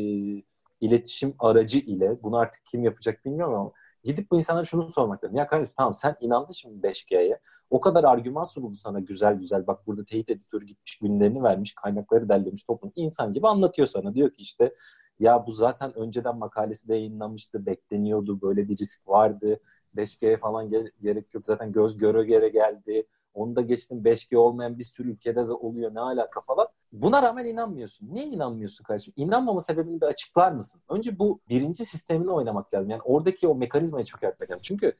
iletişim 0.80 1.34
aracı 1.38 1.78
ile 1.78 2.22
bunu 2.22 2.36
artık 2.36 2.66
kim 2.66 2.84
yapacak 2.84 3.24
bilmiyorum 3.24 3.54
ama 3.54 3.72
gidip 4.04 4.30
bu 4.30 4.36
insanlara 4.36 4.64
şunu 4.64 4.90
sormak 4.90 5.24
lazım. 5.24 5.36
Ya 5.36 5.46
kardeşim 5.46 5.74
tamam 5.76 5.94
sen 5.94 6.16
inandın 6.20 6.52
şimdi 6.52 6.86
5G'ye. 6.86 7.40
O 7.70 7.80
kadar 7.80 8.04
argüman 8.04 8.44
sunuldu 8.44 8.76
sana 8.76 9.00
güzel 9.00 9.34
güzel. 9.34 9.66
Bak 9.66 9.86
burada 9.86 10.04
teyit 10.04 10.30
editörü 10.30 10.64
gitmiş 10.66 10.98
günlerini 10.98 11.42
vermiş, 11.42 11.74
kaynakları 11.74 12.28
derlemiş 12.28 12.64
toplum. 12.64 12.92
insan 12.96 13.32
gibi 13.32 13.48
anlatıyor 13.48 13.88
sana. 13.88 14.14
Diyor 14.14 14.30
ki 14.30 14.42
işte 14.42 14.74
ya 15.20 15.46
bu 15.46 15.52
zaten 15.52 15.98
önceden 15.98 16.36
makalesi 16.36 16.88
de 16.88 16.94
yayınlanmıştı, 16.94 17.66
bekleniyordu, 17.66 18.40
böyle 18.42 18.68
bir 18.68 18.76
risk 18.76 19.08
vardı. 19.08 19.60
5G'ye 19.96 20.36
falan 20.36 20.70
gerek 21.02 21.34
yok. 21.34 21.46
Zaten 21.46 21.72
göz 21.72 21.98
göre 21.98 22.24
göre 22.24 22.48
geldi. 22.48 23.06
Onu 23.36 23.56
da 23.56 23.60
geçtim 23.60 24.04
5G 24.04 24.36
olmayan 24.36 24.78
bir 24.78 24.84
sürü 24.84 25.12
ülkede 25.12 25.48
de 25.48 25.52
oluyor. 25.52 25.94
Ne 25.94 26.00
alaka 26.00 26.40
falan. 26.40 26.68
Buna 26.92 27.22
rağmen 27.22 27.44
inanmıyorsun. 27.44 28.14
Niye 28.14 28.26
inanmıyorsun 28.26 28.84
kardeşim? 28.84 29.14
İnanmama 29.16 29.60
sebebini 29.60 30.00
bir 30.00 30.06
açıklar 30.06 30.52
mısın? 30.52 30.80
Önce 30.88 31.18
bu 31.18 31.40
birinci 31.48 31.84
sistemini 31.86 32.30
oynamak 32.30 32.74
lazım. 32.74 32.90
Yani 32.90 33.02
oradaki 33.04 33.48
o 33.48 33.54
mekanizmayı 33.54 34.04
çökertmek 34.04 34.50
lazım. 34.50 34.60
Çünkü 34.62 34.96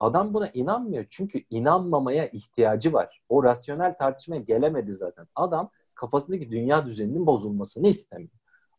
adam 0.00 0.34
buna 0.34 0.48
inanmıyor. 0.48 1.06
Çünkü 1.10 1.42
inanmamaya 1.50 2.28
ihtiyacı 2.28 2.92
var. 2.92 3.22
O 3.28 3.44
rasyonel 3.44 3.94
tartışmaya 3.94 4.40
gelemedi 4.40 4.92
zaten. 4.92 5.26
Adam 5.34 5.70
kafasındaki 5.94 6.50
dünya 6.50 6.86
düzeninin 6.86 7.26
bozulmasını 7.26 7.88
istemiyor. 7.88 8.30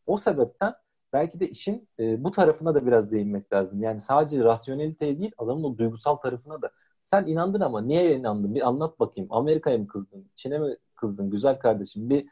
O 0.06 0.16
sebepten 0.16 0.74
belki 1.12 1.40
de 1.40 1.48
işin 1.48 1.88
e, 2.00 2.24
bu 2.24 2.30
tarafına 2.30 2.74
da 2.74 2.86
biraz 2.86 3.12
değinmek 3.12 3.52
lazım. 3.52 3.82
Yani 3.82 4.00
sadece 4.00 4.44
rasyoneliteye 4.44 5.18
değil 5.18 5.32
adamın 5.38 5.64
o 5.64 5.78
duygusal 5.78 6.16
tarafına 6.16 6.62
da. 6.62 6.70
Sen 7.06 7.26
inandın 7.26 7.60
ama 7.60 7.80
niye 7.80 8.16
inandın? 8.16 8.54
Bir 8.54 8.68
anlat 8.68 9.00
bakayım. 9.00 9.28
Amerika'ya 9.32 9.78
mı 9.78 9.86
kızdın? 9.86 10.26
Çin'e 10.34 10.58
mi 10.58 10.76
kızdın? 10.96 11.30
Güzel 11.30 11.58
kardeşim. 11.58 12.10
Bir 12.10 12.26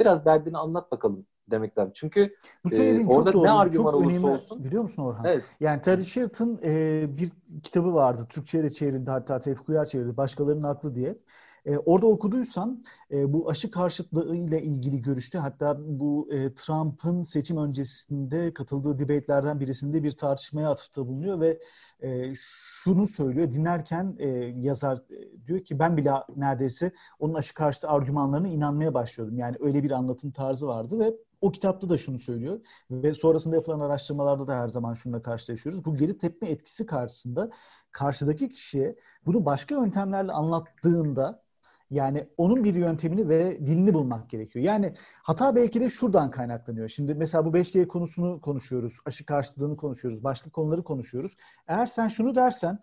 biraz 0.00 0.24
derdini 0.24 0.58
anlat 0.58 0.92
bakalım 0.92 1.26
demek 1.50 1.78
lazım. 1.78 1.92
Çünkü 1.94 2.34
bu 2.64 2.74
e, 2.74 3.06
orada 3.06 3.32
doğru, 3.32 3.44
ne 3.44 3.50
argüman 3.50 3.94
olursa 3.94 4.16
önemli, 4.16 4.26
olsun. 4.26 4.64
Biliyor 4.64 4.82
musun 4.82 5.02
Orhan? 5.02 5.24
Evet. 5.24 5.44
Yani 5.60 5.82
Terry 5.82 6.04
Sheraton 6.04 6.60
e, 6.64 7.04
bir 7.18 7.32
kitabı 7.62 7.94
vardı. 7.94 8.26
Türkçe'ye 8.28 8.64
de 8.64 8.70
çevrildi. 8.70 9.10
Hatta 9.10 9.40
Tevfik 9.40 9.68
Uyar 9.68 9.86
çevirdi. 9.86 10.16
Başkalarının 10.16 10.62
aklı 10.62 10.94
diye. 10.94 11.18
E, 11.66 11.78
orada 11.78 12.06
okuduysan 12.06 12.84
e, 13.10 13.32
bu 13.32 13.50
aşı 13.50 13.70
karşıtlığı 13.70 14.36
ile 14.36 14.62
ilgili 14.62 15.02
görüşte 15.02 15.38
hatta 15.38 15.76
bu 15.80 16.28
e, 16.32 16.54
Trump'ın 16.54 17.22
seçim 17.22 17.56
öncesinde 17.56 18.54
katıldığı 18.54 18.98
debate'lerden 18.98 19.60
birisinde 19.60 20.02
bir 20.02 20.12
tartışmaya 20.12 20.70
atıfta 20.70 21.06
bulunuyor 21.06 21.40
ve 21.40 21.60
e, 22.02 22.32
şunu 22.34 23.06
söylüyor. 23.06 23.48
Dinlerken 23.48 24.16
e, 24.18 24.28
yazar 24.56 25.02
diyor 25.46 25.60
ki 25.60 25.78
ben 25.78 25.96
bile 25.96 26.12
neredeyse 26.36 26.92
onun 27.18 27.34
aşı 27.34 27.54
karşıtı 27.54 27.88
argümanlarına 27.88 28.48
inanmaya 28.48 28.94
başlıyordum. 28.94 29.38
Yani 29.38 29.56
öyle 29.60 29.82
bir 29.82 29.90
anlatım 29.90 30.30
tarzı 30.30 30.66
vardı 30.66 30.98
ve 30.98 31.14
o 31.40 31.52
kitapta 31.52 31.88
da 31.88 31.98
şunu 31.98 32.18
söylüyor 32.18 32.60
ve 32.90 33.14
sonrasında 33.14 33.56
yapılan 33.56 33.80
araştırmalarda 33.80 34.46
da 34.46 34.54
her 34.54 34.68
zaman 34.68 34.94
şununla 34.94 35.22
karşılaşıyoruz. 35.22 35.84
Bu 35.84 35.96
geri 35.96 36.18
tepme 36.18 36.48
etkisi 36.48 36.86
karşısında 36.86 37.50
karşıdaki 37.92 38.48
kişiye 38.48 38.96
bunu 39.26 39.44
başka 39.44 39.74
yöntemlerle 39.74 40.32
anlattığında 40.32 41.42
yani 41.90 42.26
onun 42.36 42.64
bir 42.64 42.74
yöntemini 42.74 43.28
ve 43.28 43.66
dilini 43.66 43.94
bulmak 43.94 44.30
gerekiyor. 44.30 44.64
Yani 44.64 44.92
hata 45.22 45.56
belki 45.56 45.80
de 45.80 45.90
şuradan 45.90 46.30
kaynaklanıyor. 46.30 46.88
Şimdi 46.88 47.14
mesela 47.14 47.44
bu 47.44 47.50
5G 47.50 47.86
konusunu 47.86 48.40
konuşuyoruz, 48.40 48.98
aşı 49.04 49.26
karşıtlığını 49.26 49.76
konuşuyoruz, 49.76 50.24
başka 50.24 50.50
konuları 50.50 50.84
konuşuyoruz. 50.84 51.36
Eğer 51.68 51.86
sen 51.86 52.08
şunu 52.08 52.34
dersen, 52.34 52.78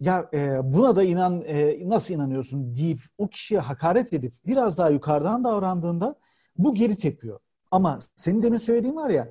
ya 0.00 0.28
e, 0.34 0.72
buna 0.72 0.96
da 0.96 1.02
inan 1.02 1.42
e, 1.46 1.88
nasıl 1.88 2.14
inanıyorsun 2.14 2.74
deyip 2.74 3.00
o 3.18 3.28
kişiye 3.28 3.60
hakaret 3.60 4.12
edip 4.12 4.34
biraz 4.46 4.78
daha 4.78 4.90
yukarıdan 4.90 5.44
davrandığında 5.44 6.14
bu 6.58 6.74
geri 6.74 6.96
tepiyor. 6.96 7.40
Ama 7.70 7.98
senin 8.16 8.42
demin 8.42 8.58
söylediğin 8.58 8.96
var 8.96 9.10
ya 9.10 9.28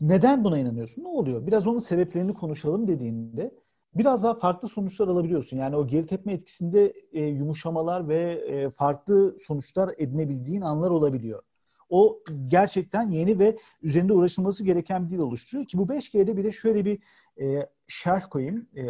neden 0.00 0.44
buna 0.44 0.58
inanıyorsun? 0.58 1.04
Ne 1.04 1.08
oluyor? 1.08 1.46
Biraz 1.46 1.66
onun 1.66 1.78
sebeplerini 1.78 2.34
konuşalım 2.34 2.88
dediğinde 2.88 3.54
biraz 3.98 4.22
daha 4.22 4.34
farklı 4.34 4.68
sonuçlar 4.68 5.08
alabiliyorsun. 5.08 5.56
Yani 5.56 5.76
o 5.76 5.86
geri 5.86 6.06
tepme 6.06 6.32
etkisinde 6.32 6.92
e, 7.12 7.24
yumuşamalar 7.24 8.08
ve 8.08 8.32
e, 8.32 8.70
farklı 8.70 9.36
sonuçlar 9.38 9.94
edinebildiğin 9.98 10.60
anlar 10.60 10.90
olabiliyor. 10.90 11.42
O 11.90 12.20
gerçekten 12.46 13.10
yeni 13.10 13.38
ve 13.38 13.58
üzerinde 13.82 14.12
uğraşılması 14.12 14.64
gereken 14.64 15.04
bir 15.04 15.10
dil 15.10 15.18
oluşturuyor 15.18 15.66
ki 15.66 15.78
bu 15.78 15.82
5G'de 15.82 16.36
bir 16.36 16.44
de 16.44 16.52
şöyle 16.52 16.84
bir 16.84 16.98
e, 17.40 17.68
şerh 17.88 18.22
koyayım. 18.30 18.66
E, 18.76 18.86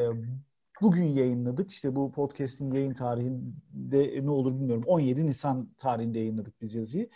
bugün 0.82 1.04
yayınladık. 1.04 1.70
İşte 1.70 1.96
bu 1.96 2.12
podcast'in 2.12 2.72
yayın 2.72 2.94
tarihinde 2.94 4.24
ne 4.26 4.30
olur 4.30 4.54
bilmiyorum. 4.54 4.84
17 4.86 5.26
Nisan 5.26 5.68
tarihinde 5.78 6.18
yayınladık 6.18 6.60
biz 6.60 6.74
yazıyı. 6.74 7.08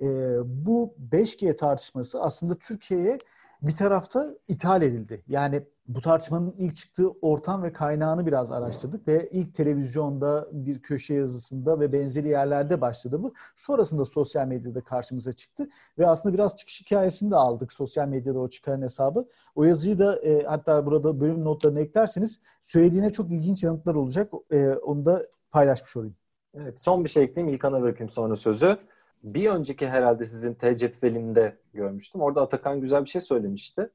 E, 0.00 0.06
bu 0.44 0.94
5G 1.12 1.56
tartışması 1.56 2.22
aslında 2.22 2.58
Türkiye'ye 2.58 3.18
bir 3.62 3.74
tarafta 3.74 4.34
ithal 4.48 4.82
edildi. 4.82 5.22
Yani 5.28 5.62
bu 5.88 6.00
tartışmanın 6.00 6.54
ilk 6.58 6.76
çıktığı 6.76 7.08
ortam 7.08 7.62
ve 7.62 7.72
kaynağını 7.72 8.26
biraz 8.26 8.52
araştırdık 8.52 9.08
ve 9.08 9.28
ilk 9.32 9.54
televizyonda 9.54 10.48
bir 10.52 10.82
köşe 10.82 11.14
yazısında 11.14 11.80
ve 11.80 11.92
benzeri 11.92 12.28
yerlerde 12.28 12.80
başladı 12.80 13.22
bu. 13.22 13.34
Sonrasında 13.56 14.04
sosyal 14.04 14.46
medyada 14.46 14.80
karşımıza 14.80 15.32
çıktı 15.32 15.68
ve 15.98 16.06
aslında 16.06 16.34
biraz 16.34 16.56
çıkış 16.56 16.80
hikayesini 16.80 17.30
de 17.30 17.36
aldık 17.36 17.72
sosyal 17.72 18.08
medyada 18.08 18.38
o 18.38 18.48
çıkan 18.48 18.82
hesabı. 18.82 19.28
O 19.54 19.64
yazıyı 19.64 19.98
da 19.98 20.16
e, 20.22 20.44
hatta 20.44 20.86
burada 20.86 21.20
bölüm 21.20 21.44
notlarına 21.44 21.80
eklerseniz 21.80 22.40
söylediğine 22.62 23.10
çok 23.10 23.30
ilginç 23.30 23.64
yanıtlar 23.64 23.94
olacak. 23.94 24.32
E, 24.50 24.68
onu 24.68 25.06
da 25.06 25.22
paylaşmış 25.50 25.96
olayım. 25.96 26.16
Evet, 26.54 26.78
son 26.78 27.04
bir 27.04 27.08
şey 27.08 27.24
ekleyeyim. 27.24 27.54
İlkan'a 27.54 27.82
bırakayım 27.82 28.08
sonra 28.08 28.36
sözü. 28.36 28.78
Bir 29.22 29.50
önceki 29.50 29.88
herhalde 29.88 30.24
sizin 30.24 30.54
T 30.54 30.74
cetvelinde 30.74 31.56
görmüştüm. 31.74 32.20
Orada 32.20 32.42
Atakan 32.42 32.80
güzel 32.80 33.04
bir 33.04 33.10
şey 33.10 33.20
söylemişti 33.20 33.90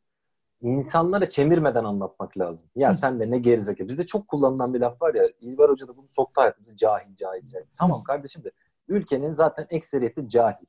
insanlara 0.61 1.29
çemirmeden 1.29 1.83
anlatmak 1.83 2.37
lazım. 2.37 2.67
Ya 2.75 2.93
sen 2.93 3.19
de 3.19 3.31
ne 3.31 3.37
gerizekalı. 3.37 3.87
Bizde 3.87 4.05
çok 4.05 4.27
kullanılan 4.27 4.73
bir 4.73 4.79
laf 4.79 5.01
var 5.01 5.13
ya. 5.13 5.29
İlber 5.41 5.69
Hoca 5.69 5.87
da 5.87 5.97
bunu 5.97 6.07
soktu 6.07 6.41
hayatımıza. 6.41 6.75
Cahil, 6.75 7.15
cahil, 7.15 7.45
cahil. 7.45 7.65
Tamam 7.77 8.03
kardeşim 8.03 8.43
de 8.43 8.51
ülkenin 8.87 9.31
zaten 9.31 9.67
ekseriyeti 9.69 10.29
cahil. 10.29 10.65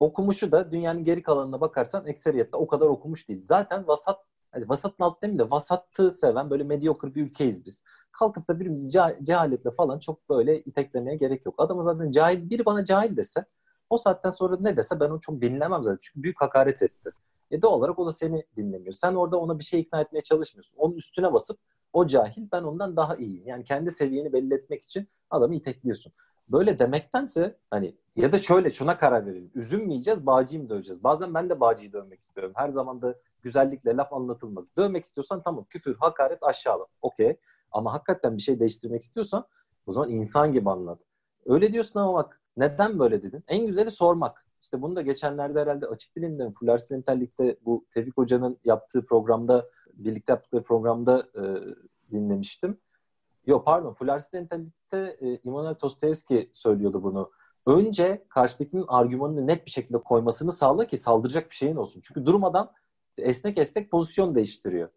Okumuşu 0.00 0.52
da 0.52 0.72
dünyanın 0.72 1.04
geri 1.04 1.22
kalanına 1.22 1.60
bakarsan 1.60 2.06
ekseriyette 2.06 2.56
o 2.56 2.66
kadar 2.66 2.86
okumuş 2.86 3.28
değil. 3.28 3.42
Zaten 3.44 3.88
vasat, 3.88 4.20
hani 4.52 4.68
vasatın 4.68 5.04
alt 5.04 5.22
demeyeyim 5.22 5.46
de 5.46 5.50
vasatı 5.50 6.10
seven 6.10 6.50
böyle 6.50 6.64
mediocre 6.64 7.14
bir 7.14 7.22
ülkeyiz 7.22 7.66
biz. 7.66 7.82
Kalkıp 8.12 8.48
da 8.48 8.60
birimizi 8.60 8.98
cah- 8.98 9.24
cehaletle 9.24 9.70
falan 9.70 9.98
çok 9.98 10.28
böyle 10.28 10.60
iteklemeye 10.60 11.16
gerek 11.16 11.46
yok. 11.46 11.54
Adamı 11.58 11.82
zaten 11.82 12.10
cahil, 12.10 12.50
biri 12.50 12.64
bana 12.64 12.84
cahil 12.84 13.16
dese 13.16 13.44
o 13.90 13.96
saatten 13.96 14.30
sonra 14.30 14.56
ne 14.60 14.76
dese 14.76 15.00
ben 15.00 15.10
onu 15.10 15.20
çok 15.20 15.40
dinlemem 15.40 15.82
zaten. 15.82 15.98
Çünkü 16.02 16.22
büyük 16.22 16.40
hakaret 16.40 16.82
etti. 16.82 17.10
E 17.50 17.62
doğal 17.62 17.72
olarak 17.72 17.98
o 17.98 18.06
da 18.06 18.12
seni 18.12 18.44
dinlemiyor. 18.56 18.92
Sen 18.92 19.14
orada 19.14 19.36
ona 19.40 19.58
bir 19.58 19.64
şey 19.64 19.80
ikna 19.80 20.00
etmeye 20.00 20.22
çalışmıyorsun. 20.22 20.76
Onun 20.78 20.96
üstüne 20.96 21.32
basıp 21.32 21.58
o 21.92 22.06
cahil 22.06 22.48
ben 22.52 22.62
ondan 22.62 22.96
daha 22.96 23.16
iyiyim. 23.16 23.46
Yani 23.46 23.64
kendi 23.64 23.90
seviyeni 23.90 24.32
belli 24.32 24.54
etmek 24.54 24.82
için 24.82 25.08
adamı 25.30 25.54
itekliyorsun. 25.54 26.12
Böyle 26.48 26.78
demektense 26.78 27.56
hani 27.70 27.94
ya 28.16 28.32
da 28.32 28.38
şöyle 28.38 28.70
şuna 28.70 28.98
karar 28.98 29.26
verelim. 29.26 29.50
Yiyeceğiz, 29.90 30.26
bağcıyı 30.26 30.62
mı 30.62 30.68
döveceğiz? 30.68 31.04
Bazen 31.04 31.34
ben 31.34 31.50
de 31.50 31.60
bağcıyı 31.60 31.92
dövmek 31.92 32.20
istiyorum. 32.20 32.52
Her 32.56 32.68
zaman 32.68 33.02
da 33.02 33.14
güzellikle 33.42 33.96
laf 33.96 34.12
anlatılmaz. 34.12 34.64
Dövmek 34.76 35.04
istiyorsan 35.04 35.42
tamam 35.42 35.64
küfür, 35.64 35.94
hakaret 35.94 36.42
aşağıla. 36.42 36.86
Okey. 37.02 37.36
Ama 37.72 37.92
hakikaten 37.92 38.36
bir 38.36 38.42
şey 38.42 38.60
değiştirmek 38.60 39.02
istiyorsan 39.02 39.46
o 39.86 39.92
zaman 39.92 40.10
insan 40.10 40.52
gibi 40.52 40.70
anlat. 40.70 40.98
Öyle 41.46 41.72
diyorsun 41.72 42.00
ama 42.00 42.14
bak 42.14 42.40
neden 42.56 42.98
böyle 42.98 43.22
dedin? 43.22 43.44
En 43.48 43.66
güzeli 43.66 43.90
sormak. 43.90 44.46
İşte 44.60 44.82
bunu 44.82 44.96
da 44.96 45.02
geçenlerde 45.02 45.60
herhalde 45.60 45.86
açık 45.86 46.16
bilimden 46.16 46.52
Fularsız 46.52 46.92
Entellik'te 46.92 47.56
bu 47.64 47.86
Tevfik 47.90 48.16
Hoca'nın 48.16 48.58
yaptığı 48.64 49.06
programda 49.06 49.70
birlikte 49.94 50.32
yaptıkları 50.32 50.62
programda 50.62 51.28
e, 51.34 51.42
dinlemiştim. 52.10 52.78
Yok 53.46 53.66
pardon 53.66 53.92
Fularsız 53.92 54.34
Entellik'te 54.34 55.16
e, 55.20 55.38
Immanuel 55.44 55.74
Tostoyevski 55.74 56.48
söylüyordu 56.52 57.02
bunu. 57.02 57.30
Önce 57.66 58.24
karşıdakinin 58.28 58.84
argümanını 58.88 59.46
net 59.46 59.66
bir 59.66 59.70
şekilde 59.70 59.98
koymasını 59.98 60.52
sağla 60.52 60.86
ki 60.86 60.96
saldıracak 60.96 61.50
bir 61.50 61.54
şeyin 61.54 61.76
olsun. 61.76 62.00
Çünkü 62.04 62.26
durmadan 62.26 62.72
esnek 63.18 63.58
esnek 63.58 63.90
pozisyon 63.90 64.34
değiştiriyor. 64.34 64.88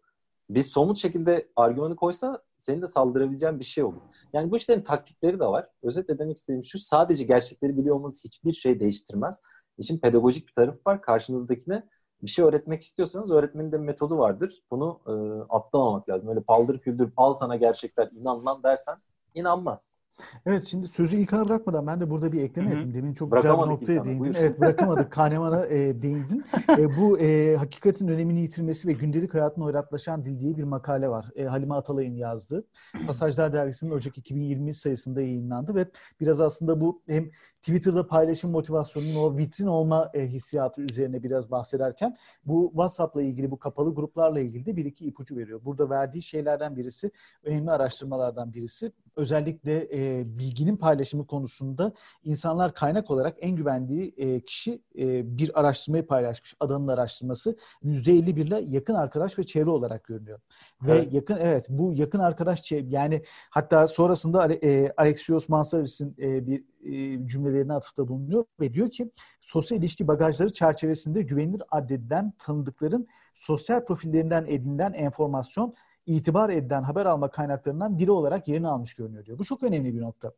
Biz 0.50 0.66
somut 0.66 0.98
şekilde 0.98 1.48
argümanı 1.56 1.96
koysa 1.96 2.42
senin 2.62 2.82
de 2.82 2.86
saldırabileceğin 2.86 3.60
bir 3.60 3.64
şey 3.64 3.84
olur. 3.84 4.00
Yani 4.32 4.50
bu 4.50 4.56
işlerin 4.56 4.82
taktikleri 4.82 5.40
de 5.40 5.46
var. 5.46 5.68
Özetle 5.82 6.18
demek 6.18 6.36
istediğim 6.36 6.64
şu 6.64 6.78
sadece 6.78 7.24
gerçekleri 7.24 7.78
biliyor 7.78 7.96
olmanız 7.96 8.24
hiçbir 8.24 8.52
şey 8.52 8.80
değiştirmez. 8.80 9.42
İşin 9.78 9.98
pedagojik 9.98 10.48
bir 10.48 10.52
tarafı 10.52 10.78
var. 10.86 11.02
Karşınızdakine 11.02 11.82
bir 12.22 12.30
şey 12.30 12.44
öğretmek 12.44 12.82
istiyorsanız 12.82 13.30
öğretmenin 13.30 13.72
de 13.72 13.78
metodu 13.78 14.18
vardır. 14.18 14.62
Bunu 14.70 15.00
e, 15.06 15.12
atlamamak 15.48 16.08
lazım. 16.08 16.28
Öyle 16.28 16.40
paldır 16.40 16.78
küldür 16.78 17.12
al 17.16 17.32
sana 17.32 17.56
gerçekler 17.56 18.10
inan 18.12 18.46
lan 18.46 18.62
dersen 18.62 18.96
inanmaz. 19.34 20.01
Evet 20.46 20.64
şimdi 20.66 20.88
sözü 20.88 21.16
İlkan'a 21.16 21.44
bırakmadan 21.44 21.86
ben 21.86 22.00
de 22.00 22.10
burada 22.10 22.32
bir 22.32 22.42
ekleme 22.42 22.68
yapayım. 22.68 22.94
Demin 22.94 23.14
çok 23.14 23.32
güzel 23.32 23.52
bir 23.52 23.58
noktaya 23.58 24.04
değindin. 24.04 24.20
Buyur. 24.20 24.34
Evet 24.38 24.60
bırakamadık. 24.60 25.12
Kahneman'a 25.12 25.66
e, 25.66 26.02
değindin. 26.02 26.44
e, 26.78 26.96
bu 26.96 27.18
e, 27.18 27.56
hakikatin 27.56 28.08
önemini 28.08 28.40
yitirmesi 28.40 28.88
ve 28.88 28.92
gündelik 28.92 29.34
hayatın 29.34 29.62
hoyratlaşan 29.62 30.24
dil 30.24 30.40
diye 30.40 30.56
bir 30.56 30.62
makale 30.62 31.08
var. 31.08 31.26
E, 31.36 31.44
Halime 31.44 31.74
Atalay'ın 31.74 32.14
yazdığı. 32.14 32.64
Pasajlar 33.06 33.52
Dergisi'nin 33.52 33.90
Ocak 33.90 34.18
2020 34.18 34.74
sayısında 34.74 35.20
yayınlandı 35.20 35.74
ve 35.74 35.86
biraz 36.20 36.40
aslında 36.40 36.80
bu 36.80 37.02
hem 37.06 37.30
Twitter'da 37.62 38.06
paylaşım 38.06 38.50
motivasyonunun 38.50 39.16
o 39.16 39.36
vitrin 39.36 39.66
olma 39.66 40.10
e, 40.14 40.26
hissiyatı 40.26 40.82
üzerine 40.82 41.22
biraz 41.22 41.50
bahsederken 41.50 42.16
bu 42.44 42.68
WhatsApp'la 42.70 43.22
ilgili 43.22 43.50
bu 43.50 43.58
kapalı 43.58 43.94
gruplarla 43.94 44.40
ilgili 44.40 44.66
de 44.66 44.76
bir 44.76 44.84
iki 44.84 45.06
ipucu 45.06 45.36
veriyor. 45.36 45.60
Burada 45.64 45.90
verdiği 45.90 46.22
şeylerden 46.22 46.76
birisi 46.76 47.10
önemli 47.44 47.70
araştırmalardan 47.70 48.52
birisi 48.52 48.92
özellikle 49.16 49.88
e, 49.92 50.24
bilginin 50.38 50.76
paylaşımı 50.76 51.26
konusunda 51.26 51.92
insanlar 52.24 52.74
kaynak 52.74 53.10
olarak 53.10 53.36
en 53.40 53.56
güvendiği 53.56 54.14
e, 54.16 54.40
kişi 54.40 54.82
e, 54.98 55.38
bir 55.38 55.60
araştırmayı 55.60 56.06
paylaşmış. 56.06 56.54
Adanın 56.60 56.88
araştırması 56.88 57.56
%51 57.84 58.40
ile 58.40 58.64
yakın 58.68 58.94
arkadaş 58.94 59.38
ve 59.38 59.44
çevre 59.44 59.70
olarak 59.70 60.04
görünüyor. 60.04 60.40
Evet. 60.86 61.12
Ve 61.12 61.16
yakın 61.16 61.36
evet 61.36 61.66
bu 61.68 61.92
yakın 61.92 62.18
arkadaş 62.18 62.72
yani 62.72 63.22
hatta 63.50 63.86
sonrasında 63.86 64.54
e, 64.54 64.92
Alexios 64.96 65.48
Mansaris'in 65.48 66.16
e, 66.22 66.46
bir 66.46 66.64
e, 66.84 67.26
cümlelerine 67.26 67.72
atıfta 67.72 68.08
bulunuyor 68.08 68.44
ve 68.60 68.74
diyor 68.74 68.90
ki 68.90 69.10
sosyal 69.40 69.80
ilişki 69.80 70.08
bagajları 70.08 70.52
çerçevesinde 70.52 71.22
güvenilir 71.22 71.62
addedilen 71.70 72.32
tanıdıkların 72.38 73.06
sosyal 73.34 73.84
profillerinden 73.84 74.44
edinilen 74.48 74.92
enformasyon 74.92 75.74
itibar 76.06 76.50
edilen 76.50 76.82
haber 76.82 77.06
alma 77.06 77.30
kaynaklarından 77.30 77.98
biri 77.98 78.10
olarak 78.10 78.48
yerini 78.48 78.68
almış 78.68 78.94
görünüyor 78.94 79.26
diyor. 79.26 79.38
Bu 79.38 79.44
çok 79.44 79.62
önemli 79.62 79.94
bir 79.94 80.00
nokta. 80.00 80.32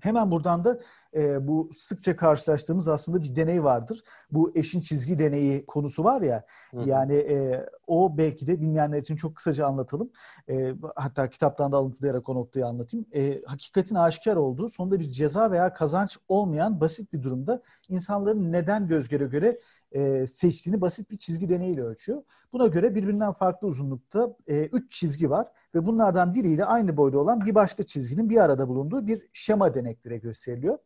Hemen 0.00 0.30
buradan 0.30 0.64
da 0.64 0.78
e, 1.14 1.48
bu 1.48 1.70
sıkça 1.76 2.16
karşılaştığımız 2.16 2.88
aslında 2.88 3.22
bir 3.22 3.36
deney 3.36 3.64
vardır. 3.64 4.02
Bu 4.30 4.52
eşin 4.54 4.80
çizgi 4.80 5.18
deneyi 5.18 5.66
konusu 5.66 6.04
var 6.04 6.22
ya. 6.22 6.44
Hı 6.70 6.80
hı. 6.80 6.88
Yani 6.88 7.14
e, 7.14 7.66
o 7.86 8.18
belki 8.18 8.46
de 8.46 8.60
bilmeyenler 8.60 8.98
için 8.98 9.16
çok 9.16 9.36
kısaca 9.36 9.66
anlatalım. 9.66 10.10
E, 10.48 10.74
hatta 10.96 11.30
kitaptan 11.30 11.72
da 11.72 11.76
alıntılayarak 11.76 12.28
o 12.28 12.34
noktayı 12.34 12.66
anlatayım. 12.66 13.06
E, 13.14 13.42
hakikatin 13.46 13.94
aşikar 13.94 14.36
olduğu, 14.36 14.68
sonunda 14.68 15.00
bir 15.00 15.08
ceza 15.08 15.50
veya 15.50 15.72
kazanç 15.72 16.18
olmayan 16.28 16.80
basit 16.80 17.12
bir 17.12 17.22
durumda 17.22 17.62
insanların 17.88 18.52
neden 18.52 18.88
göz 18.88 19.08
göre 19.08 19.24
göre 19.24 19.60
e, 19.92 20.26
seçtiğini 20.26 20.80
basit 20.80 21.10
bir 21.10 21.18
çizgi 21.18 21.48
deneyiyle 21.48 21.82
ölçüyor. 21.82 22.22
Buna 22.52 22.66
göre 22.66 22.94
birbirinden 22.94 23.32
farklı 23.32 23.68
uzunlukta 23.68 24.36
3 24.46 24.54
e, 24.54 24.66
üç 24.66 24.92
çizgi 24.92 25.30
var 25.30 25.46
ve 25.74 25.86
bunlardan 25.86 26.34
biriyle 26.34 26.64
aynı 26.64 26.96
boyda 26.96 27.18
olan 27.18 27.46
bir 27.46 27.54
başka 27.54 27.82
çizginin 27.82 28.30
bir 28.30 28.36
arada 28.36 28.68
bulunduğu 28.68 29.06
bir 29.06 29.28
şema 29.32 29.74
deneklere 29.74 30.18
gösteriliyor. 30.18 30.78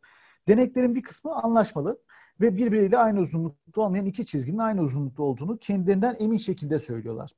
Deneklerin 0.49 0.95
bir 0.95 1.03
kısmı 1.03 1.35
anlaşmalı 1.35 1.99
ve 2.41 2.57
birbiriyle 2.57 2.99
aynı 2.99 3.21
uzunlukta 3.21 3.81
olmayan 3.81 4.07
iki 4.07 4.27
çizginin 4.27 4.59
aynı 4.59 4.83
uzunlukta 4.83 5.23
olduğunu 5.23 5.59
kendilerinden 5.59 6.17
emin 6.19 6.39
şekilde 6.39 6.79
söylüyorlar. 6.79 7.31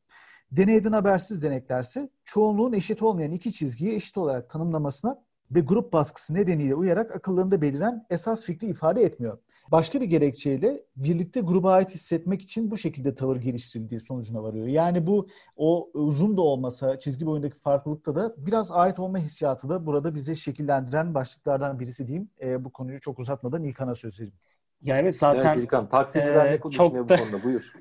Deneyden 0.53 0.93
habersiz 0.93 1.43
deneklerse 1.43 2.09
çoğunluğun 2.25 2.73
eşit 2.73 3.03
olmayan 3.03 3.33
iki 3.33 3.53
çizgiyi 3.53 3.95
eşit 3.95 4.19
olarak 4.19 4.51
tanımlamasına 4.51 5.23
ve 5.51 5.61
grup 5.61 5.93
baskısı 5.93 6.35
nedeniyle 6.35 6.75
uyarak 6.75 7.17
akıllarında 7.17 7.63
beliren 7.63 8.07
esas 8.11 8.45
fikri 8.45 8.67
ifade 8.67 9.03
etmiyor. 9.03 9.39
Başka 9.73 10.01
bir 10.01 10.07
gerekçeyle 10.07 10.81
birlikte 10.97 11.41
gruba 11.41 11.73
ait 11.73 11.91
hissetmek 11.91 12.43
için 12.43 12.71
bu 12.71 12.77
şekilde 12.77 13.15
tavır 13.15 13.37
geliştirildiği 13.37 14.01
sonucuna 14.01 14.43
varıyor. 14.43 14.67
Yani 14.67 15.07
bu 15.07 15.29
o 15.57 15.91
uzun 15.95 16.37
da 16.37 16.43
olmasa 16.43 16.99
çizgi 16.99 17.27
boyundaki 17.27 17.59
farklılıkta 17.59 18.15
da 18.15 18.35
biraz 18.37 18.71
ait 18.71 18.99
olma 18.99 19.19
hissiyatı 19.19 19.69
da 19.69 19.87
burada 19.87 20.15
bize 20.15 20.35
şekillendiren 20.35 21.15
başlıklardan 21.15 21.81
birisi 21.81 22.09
diyeyim. 22.09 22.29
E, 22.43 22.65
bu 22.65 22.73
konuyu 22.73 23.01
çok 23.01 23.19
uzatmadan 23.19 23.65
İlkan'a 23.65 23.95
söz 23.95 24.21
vereyim. 24.21 24.35
Ya 24.83 24.99
evet 24.99 25.17
zaten 25.17 25.53
evet, 25.53 25.65
İlkan, 25.65 25.89
taksiciler 25.89 26.47
e, 26.47 26.51
ne 26.51 26.63
düşünüyor 26.71 27.09
da, 27.09 27.19
bu 27.19 27.23
konuda 27.31 27.45
buyur. 27.45 27.73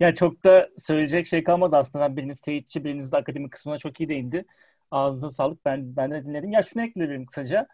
ya 0.00 0.14
çok 0.14 0.44
da 0.44 0.68
söyleyecek 0.78 1.26
şey 1.26 1.44
kalmadı 1.44 1.76
aslında. 1.76 2.16
Biriniz 2.16 2.40
teyitçi, 2.40 2.84
biriniz 2.84 3.12
de 3.12 3.16
akademik 3.16 3.52
kısmına 3.52 3.78
çok 3.78 4.00
iyi 4.00 4.08
değindi. 4.08 4.44
Ağzına 4.90 5.30
sağlık. 5.30 5.64
Ben 5.64 5.96
ben 5.96 6.10
de 6.10 6.24
dinledim. 6.24 6.52
Ya 6.52 6.62
şunu 6.62 6.82
ekleyelim 6.82 7.26
kısaca. 7.26 7.66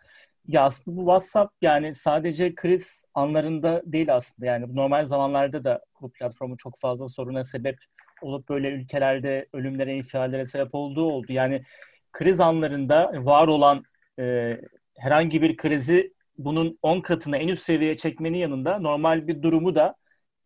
Ya 0.49 0.65
aslında 0.65 0.97
bu 0.97 1.01
WhatsApp 1.01 1.55
yani 1.63 1.95
sadece 1.95 2.55
kriz 2.55 3.05
anlarında 3.15 3.83
değil 3.87 4.15
aslında. 4.15 4.47
Yani 4.47 4.77
normal 4.77 5.05
zamanlarda 5.05 5.65
da 5.65 5.81
bu 6.01 6.13
platformu 6.13 6.57
çok 6.57 6.79
fazla 6.81 7.09
soruna 7.09 7.45
sebep 7.45 7.79
olup 8.23 8.49
böyle 8.49 8.71
ülkelerde 8.71 9.47
ölümlere, 9.53 9.97
infiallere 9.97 10.47
sebep 10.47 10.75
olduğu 10.75 11.05
oldu. 11.05 11.33
Yani 11.33 11.63
kriz 12.13 12.41
anlarında 12.41 13.13
var 13.25 13.49
olan 13.49 13.85
e, 14.19 14.57
herhangi 14.99 15.43
bir 15.43 15.57
krizi 15.57 16.13
bunun 16.39 16.79
10 16.83 17.01
katına 17.01 17.37
en 17.37 17.49
üst 17.49 17.63
seviyeye 17.63 17.97
çekmenin 17.97 18.39
yanında 18.39 18.79
normal 18.79 19.27
bir 19.29 19.43
durumu 19.43 19.75
da 19.75 19.95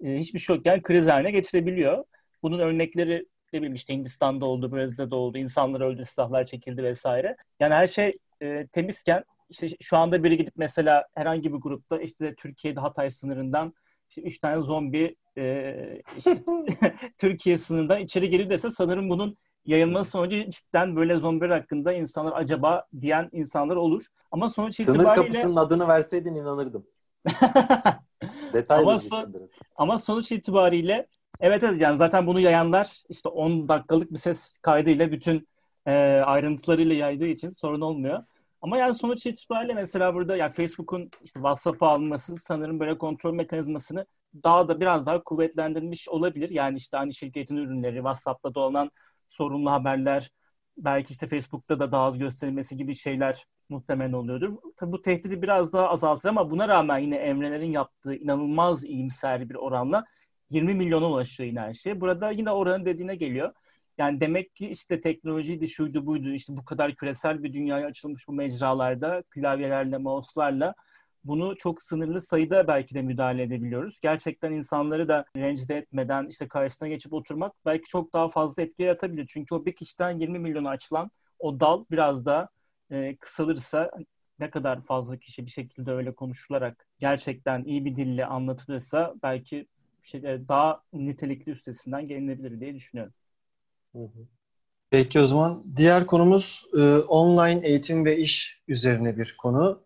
e, 0.04 0.16
hiçbir 0.16 0.38
şey 0.38 0.56
yokken 0.56 0.82
kriz 0.82 1.06
haline 1.06 1.30
getirebiliyor. 1.30 2.04
Bunun 2.42 2.58
örnekleri 2.58 3.26
ne 3.52 3.58
bileyim 3.58 3.74
işte 3.74 3.94
Hindistan'da 3.94 4.46
oldu, 4.46 4.72
Brezilya'da 4.72 5.16
oldu, 5.16 5.38
insanlar 5.38 5.80
öldü, 5.80 6.04
silahlar 6.04 6.44
çekildi 6.44 6.82
vesaire. 6.82 7.36
Yani 7.60 7.74
her 7.74 7.86
şey 7.86 8.12
e, 8.42 8.66
temizken 8.66 9.24
işte 9.50 9.68
şu 9.80 9.96
anda 9.96 10.24
biri 10.24 10.36
gidip 10.36 10.54
mesela 10.56 11.06
herhangi 11.14 11.52
bir 11.52 11.58
grupta 11.58 12.00
işte 12.00 12.34
Türkiye'de 12.34 12.80
Hatay 12.80 13.10
sınırından 13.10 13.74
işte 14.08 14.22
üç 14.22 14.38
tane 14.38 14.62
zombi 14.62 15.16
e, 15.38 15.74
işte 16.18 16.44
Türkiye 17.18 17.58
sınırından 17.58 18.00
içeri 18.00 18.30
gelir 18.30 18.50
dese 18.50 18.70
sanırım 18.70 19.10
bunun 19.10 19.36
yayılması 19.66 20.10
sonucu 20.10 20.50
cidden 20.50 20.96
böyle 20.96 21.16
zombiler 21.16 21.50
hakkında 21.50 21.92
insanlar 21.92 22.32
acaba 22.32 22.86
diyen 23.00 23.28
insanlar 23.32 23.76
olur. 23.76 24.06
Ama 24.30 24.48
sonuç 24.48 24.74
Sınır 24.76 24.88
itibariyle... 24.88 25.14
Sınır 25.14 25.26
kapısının 25.26 25.56
adını 25.56 25.88
verseydin 25.88 26.34
inanırdım. 26.34 26.86
ama, 28.68 28.98
son, 28.98 29.34
ama 29.76 29.98
sonuç 29.98 30.32
itibariyle 30.32 31.06
evet 31.40 31.62
evet 31.62 31.80
yani 31.80 31.96
zaten 31.96 32.26
bunu 32.26 32.40
yayanlar 32.40 33.02
işte 33.08 33.28
10 33.28 33.68
dakikalık 33.68 34.12
bir 34.12 34.18
ses 34.18 34.58
kaydıyla 34.58 35.12
bütün 35.12 35.48
e, 35.86 36.22
ayrıntılarıyla 36.26 36.94
yaydığı 36.94 37.26
için 37.26 37.48
sorun 37.48 37.80
olmuyor. 37.80 38.24
Ama 38.62 38.78
yani 38.78 38.94
sonuç 38.94 39.26
itibariyle 39.26 39.74
mesela 39.74 40.14
burada 40.14 40.36
yani 40.36 40.52
Facebook'un 40.52 41.10
işte 41.24 41.34
WhatsApp'a 41.34 41.88
alınması 41.88 42.36
sanırım 42.36 42.80
böyle 42.80 42.98
kontrol 42.98 43.34
mekanizmasını 43.34 44.06
daha 44.44 44.68
da 44.68 44.80
biraz 44.80 45.06
daha 45.06 45.22
kuvvetlendirmiş 45.24 46.08
olabilir. 46.08 46.50
Yani 46.50 46.76
işte 46.76 46.98
aynı 46.98 47.12
şirketin 47.12 47.56
ürünleri, 47.56 47.96
WhatsApp'ta 47.96 48.54
dolanan 48.54 48.90
sorunlu 49.28 49.70
haberler, 49.70 50.30
belki 50.78 51.12
işte 51.12 51.26
Facebook'ta 51.26 51.80
da 51.80 51.92
daha 51.92 52.04
az 52.04 52.18
gösterilmesi 52.18 52.76
gibi 52.76 52.94
şeyler 52.94 53.46
muhtemelen 53.68 54.12
oluyordur. 54.12 54.56
Tabii 54.76 54.92
bu 54.92 55.02
tehdidi 55.02 55.42
biraz 55.42 55.72
daha 55.72 55.88
azaltır 55.88 56.28
ama 56.28 56.50
buna 56.50 56.68
rağmen 56.68 56.98
yine 56.98 57.16
Emre'lerin 57.16 57.70
yaptığı 57.72 58.14
inanılmaz 58.14 58.84
iyimser 58.84 59.48
bir 59.48 59.54
oranla 59.54 60.04
20 60.50 60.74
milyona 60.74 61.10
ulaşıyor 61.10 61.48
yine 61.48 61.60
her 61.60 61.74
şey. 61.74 62.00
Burada 62.00 62.30
yine 62.30 62.50
oranın 62.50 62.84
dediğine 62.84 63.16
geliyor. 63.16 63.52
Yani 64.00 64.20
demek 64.20 64.56
ki 64.56 64.68
işte 64.68 65.00
teknolojiydi, 65.00 65.68
şuydu 65.68 66.06
buydu, 66.06 66.30
işte 66.30 66.56
bu 66.56 66.64
kadar 66.64 66.94
küresel 66.94 67.42
bir 67.42 67.52
dünyaya 67.52 67.86
açılmış 67.86 68.28
bu 68.28 68.32
mecralarda, 68.32 69.22
klavyelerle, 69.30 69.98
mouse'larla 69.98 70.74
bunu 71.24 71.56
çok 71.56 71.82
sınırlı 71.82 72.20
sayıda 72.20 72.68
belki 72.68 72.94
de 72.94 73.02
müdahale 73.02 73.42
edebiliyoruz. 73.42 74.00
Gerçekten 74.02 74.52
insanları 74.52 75.08
da 75.08 75.24
rencide 75.36 75.76
etmeden 75.76 76.26
işte 76.26 76.48
karşısına 76.48 76.88
geçip 76.88 77.12
oturmak 77.12 77.52
belki 77.66 77.88
çok 77.88 78.12
daha 78.12 78.28
fazla 78.28 78.62
etki 78.62 78.82
yaratabilir. 78.82 79.26
Çünkü 79.26 79.54
o 79.54 79.64
bir 79.66 79.72
kişiden 79.72 80.18
20 80.18 80.38
milyona 80.38 80.70
açılan 80.70 81.10
o 81.38 81.60
dal 81.60 81.84
biraz 81.90 82.26
daha 82.26 82.48
e, 82.90 83.16
kısalırsa 83.16 83.90
ne 84.38 84.50
kadar 84.50 84.80
fazla 84.80 85.16
kişi 85.16 85.46
bir 85.46 85.50
şekilde 85.50 85.92
öyle 85.92 86.14
konuşularak 86.14 86.86
gerçekten 86.98 87.64
iyi 87.64 87.84
bir 87.84 87.96
dille 87.96 88.26
anlatılırsa 88.26 89.14
belki 89.22 89.66
şey, 90.02 90.22
daha 90.22 90.82
nitelikli 90.92 91.50
üstesinden 91.50 92.08
gelinebilir 92.08 92.60
diye 92.60 92.74
düşünüyorum. 92.74 93.14
Peki 94.90 95.20
o 95.20 95.26
zaman 95.26 95.64
diğer 95.76 96.06
konumuz 96.06 96.64
e, 96.76 96.96
online 96.96 97.66
eğitim 97.68 98.04
ve 98.04 98.18
iş 98.18 98.62
üzerine 98.68 99.18
bir 99.18 99.36
konu. 99.38 99.82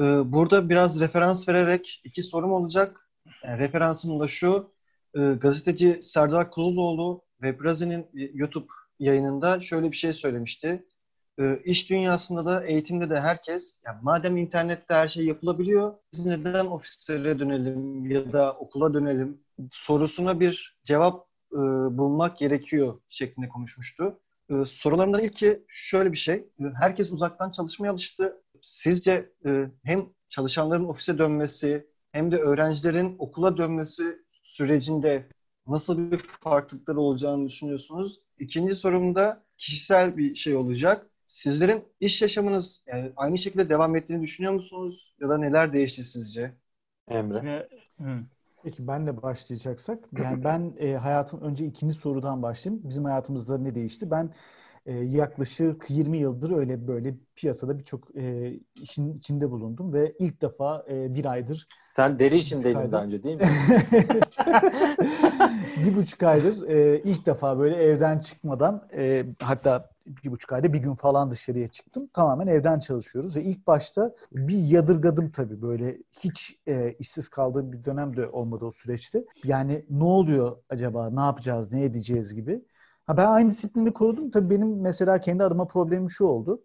E, 0.00 0.02
burada 0.32 0.68
biraz 0.68 1.00
referans 1.00 1.48
vererek 1.48 2.00
iki 2.04 2.22
sorum 2.22 2.52
olacak. 2.52 3.10
Yani 3.44 3.58
referansım 3.58 4.20
da 4.20 4.28
şu. 4.28 4.74
E, 5.16 5.20
gazeteci 5.20 5.98
Serdar 6.02 6.50
Kululoğlu 6.50 7.24
ve 7.42 7.60
Brazi'nin 7.60 8.00
e, 8.00 8.30
YouTube 8.34 8.66
yayınında 8.98 9.60
şöyle 9.60 9.90
bir 9.90 9.96
şey 9.96 10.12
söylemişti. 10.12 10.86
E, 11.40 11.60
iş 11.64 11.90
dünyasında 11.90 12.46
da 12.46 12.64
eğitimde 12.64 13.10
de 13.10 13.20
herkes, 13.20 13.82
yani 13.86 13.98
madem 14.02 14.36
internette 14.36 14.94
her 14.94 15.08
şey 15.08 15.26
yapılabiliyor, 15.26 15.94
biz 16.12 16.26
neden 16.26 16.66
ofislere 16.66 17.38
dönelim 17.38 18.10
ya 18.10 18.32
da 18.32 18.52
okula 18.52 18.94
dönelim 18.94 19.40
sorusuna 19.70 20.40
bir 20.40 20.78
cevap 20.84 21.23
e, 21.54 21.98
bulmak 21.98 22.36
gerekiyor 22.36 23.00
şeklinde 23.08 23.48
konuşmuştu. 23.48 24.20
E, 24.50 24.54
sorularımdan 24.66 25.22
ilki 25.22 25.64
şöyle 25.68 26.12
bir 26.12 26.16
şey. 26.16 26.34
E, 26.34 26.64
herkes 26.80 27.12
uzaktan 27.12 27.50
çalışmaya 27.50 27.90
alıştı. 27.90 28.42
Sizce 28.62 29.32
e, 29.46 29.70
hem 29.84 30.06
çalışanların 30.28 30.84
ofise 30.84 31.18
dönmesi 31.18 31.86
hem 32.12 32.32
de 32.32 32.36
öğrencilerin 32.36 33.16
okula 33.18 33.56
dönmesi 33.56 34.18
sürecinde 34.42 35.26
nasıl 35.66 36.10
bir 36.10 36.18
farklılıklar 36.18 36.94
olacağını 36.94 37.48
düşünüyorsunuz? 37.48 38.20
İkinci 38.38 38.74
sorum 38.74 39.14
da 39.14 39.42
kişisel 39.58 40.16
bir 40.16 40.34
şey 40.34 40.56
olacak. 40.56 41.06
Sizlerin 41.26 41.84
iş 42.00 42.22
yaşamınız 42.22 42.84
yani 42.86 43.12
aynı 43.16 43.38
şekilde 43.38 43.68
devam 43.68 43.96
ettiğini 43.96 44.22
düşünüyor 44.22 44.52
musunuz? 44.52 45.14
Ya 45.20 45.28
da 45.28 45.38
neler 45.38 45.72
değişti 45.72 46.04
sizce? 46.04 46.54
Emre. 47.08 47.68
Hı. 48.00 48.24
Peki 48.64 48.86
ben 48.88 49.06
de 49.06 49.22
başlayacaksak. 49.22 49.98
Yani 50.22 50.44
ben 50.44 50.74
e, 50.78 50.94
hayatım 50.94 51.40
önce 51.40 51.66
ikinci 51.66 51.94
sorudan 51.94 52.42
başlayayım. 52.42 52.82
Bizim 52.88 53.04
hayatımızda 53.04 53.58
ne 53.58 53.74
değişti? 53.74 54.10
Ben 54.10 54.30
e, 54.86 54.92
yaklaşık 54.92 55.90
20 55.90 56.18
yıldır 56.18 56.56
öyle 56.56 56.88
böyle 56.88 57.14
piyasada 57.36 57.78
birçok 57.78 58.16
e, 58.16 58.52
işin 58.74 59.18
içinde 59.18 59.50
bulundum 59.50 59.92
ve 59.92 60.14
ilk 60.18 60.42
defa 60.42 60.84
e, 60.90 61.14
bir 61.14 61.24
aydır 61.24 61.68
Sen 61.88 62.18
deri 62.18 62.38
işindeydin 62.38 62.78
aydır. 62.78 62.92
daha 62.92 63.04
önce 63.04 63.22
değil 63.22 63.36
mi? 63.36 63.42
bir 65.86 65.96
buçuk 65.96 66.22
aydır 66.22 66.68
e, 66.68 67.02
ilk 67.02 67.26
defa 67.26 67.58
böyle 67.58 67.76
evden 67.76 68.18
çıkmadan 68.18 68.88
e, 68.96 69.26
hatta 69.40 69.93
bir 70.06 70.30
buçuk 70.30 70.52
ayda 70.52 70.72
bir 70.72 70.78
gün 70.78 70.94
falan 70.94 71.30
dışarıya 71.30 71.68
çıktım. 71.68 72.08
Tamamen 72.12 72.46
evden 72.46 72.78
çalışıyoruz 72.78 73.36
ve 73.36 73.42
ilk 73.42 73.66
başta 73.66 74.14
bir 74.32 74.58
yadırgadım 74.58 75.30
tabii 75.30 75.62
böyle 75.62 75.98
hiç 76.10 76.58
e, 76.66 76.92
işsiz 76.92 77.28
kaldığım 77.28 77.72
bir 77.72 77.84
dönem 77.84 78.16
de 78.16 78.28
olmadı 78.28 78.64
o 78.64 78.70
süreçte. 78.70 79.24
Yani 79.44 79.84
ne 79.90 80.04
oluyor 80.04 80.56
acaba, 80.70 81.10
ne 81.10 81.20
yapacağız, 81.20 81.72
ne 81.72 81.84
edeceğiz 81.84 82.34
gibi. 82.34 82.62
Ha 83.06 83.16
ben 83.16 83.26
aynı 83.26 83.50
disiplini 83.50 83.92
korudum. 83.92 84.30
Tabii 84.30 84.50
benim 84.50 84.80
mesela 84.80 85.20
kendi 85.20 85.44
adıma 85.44 85.66
problemim 85.66 86.10
şu 86.10 86.24
oldu. 86.24 86.62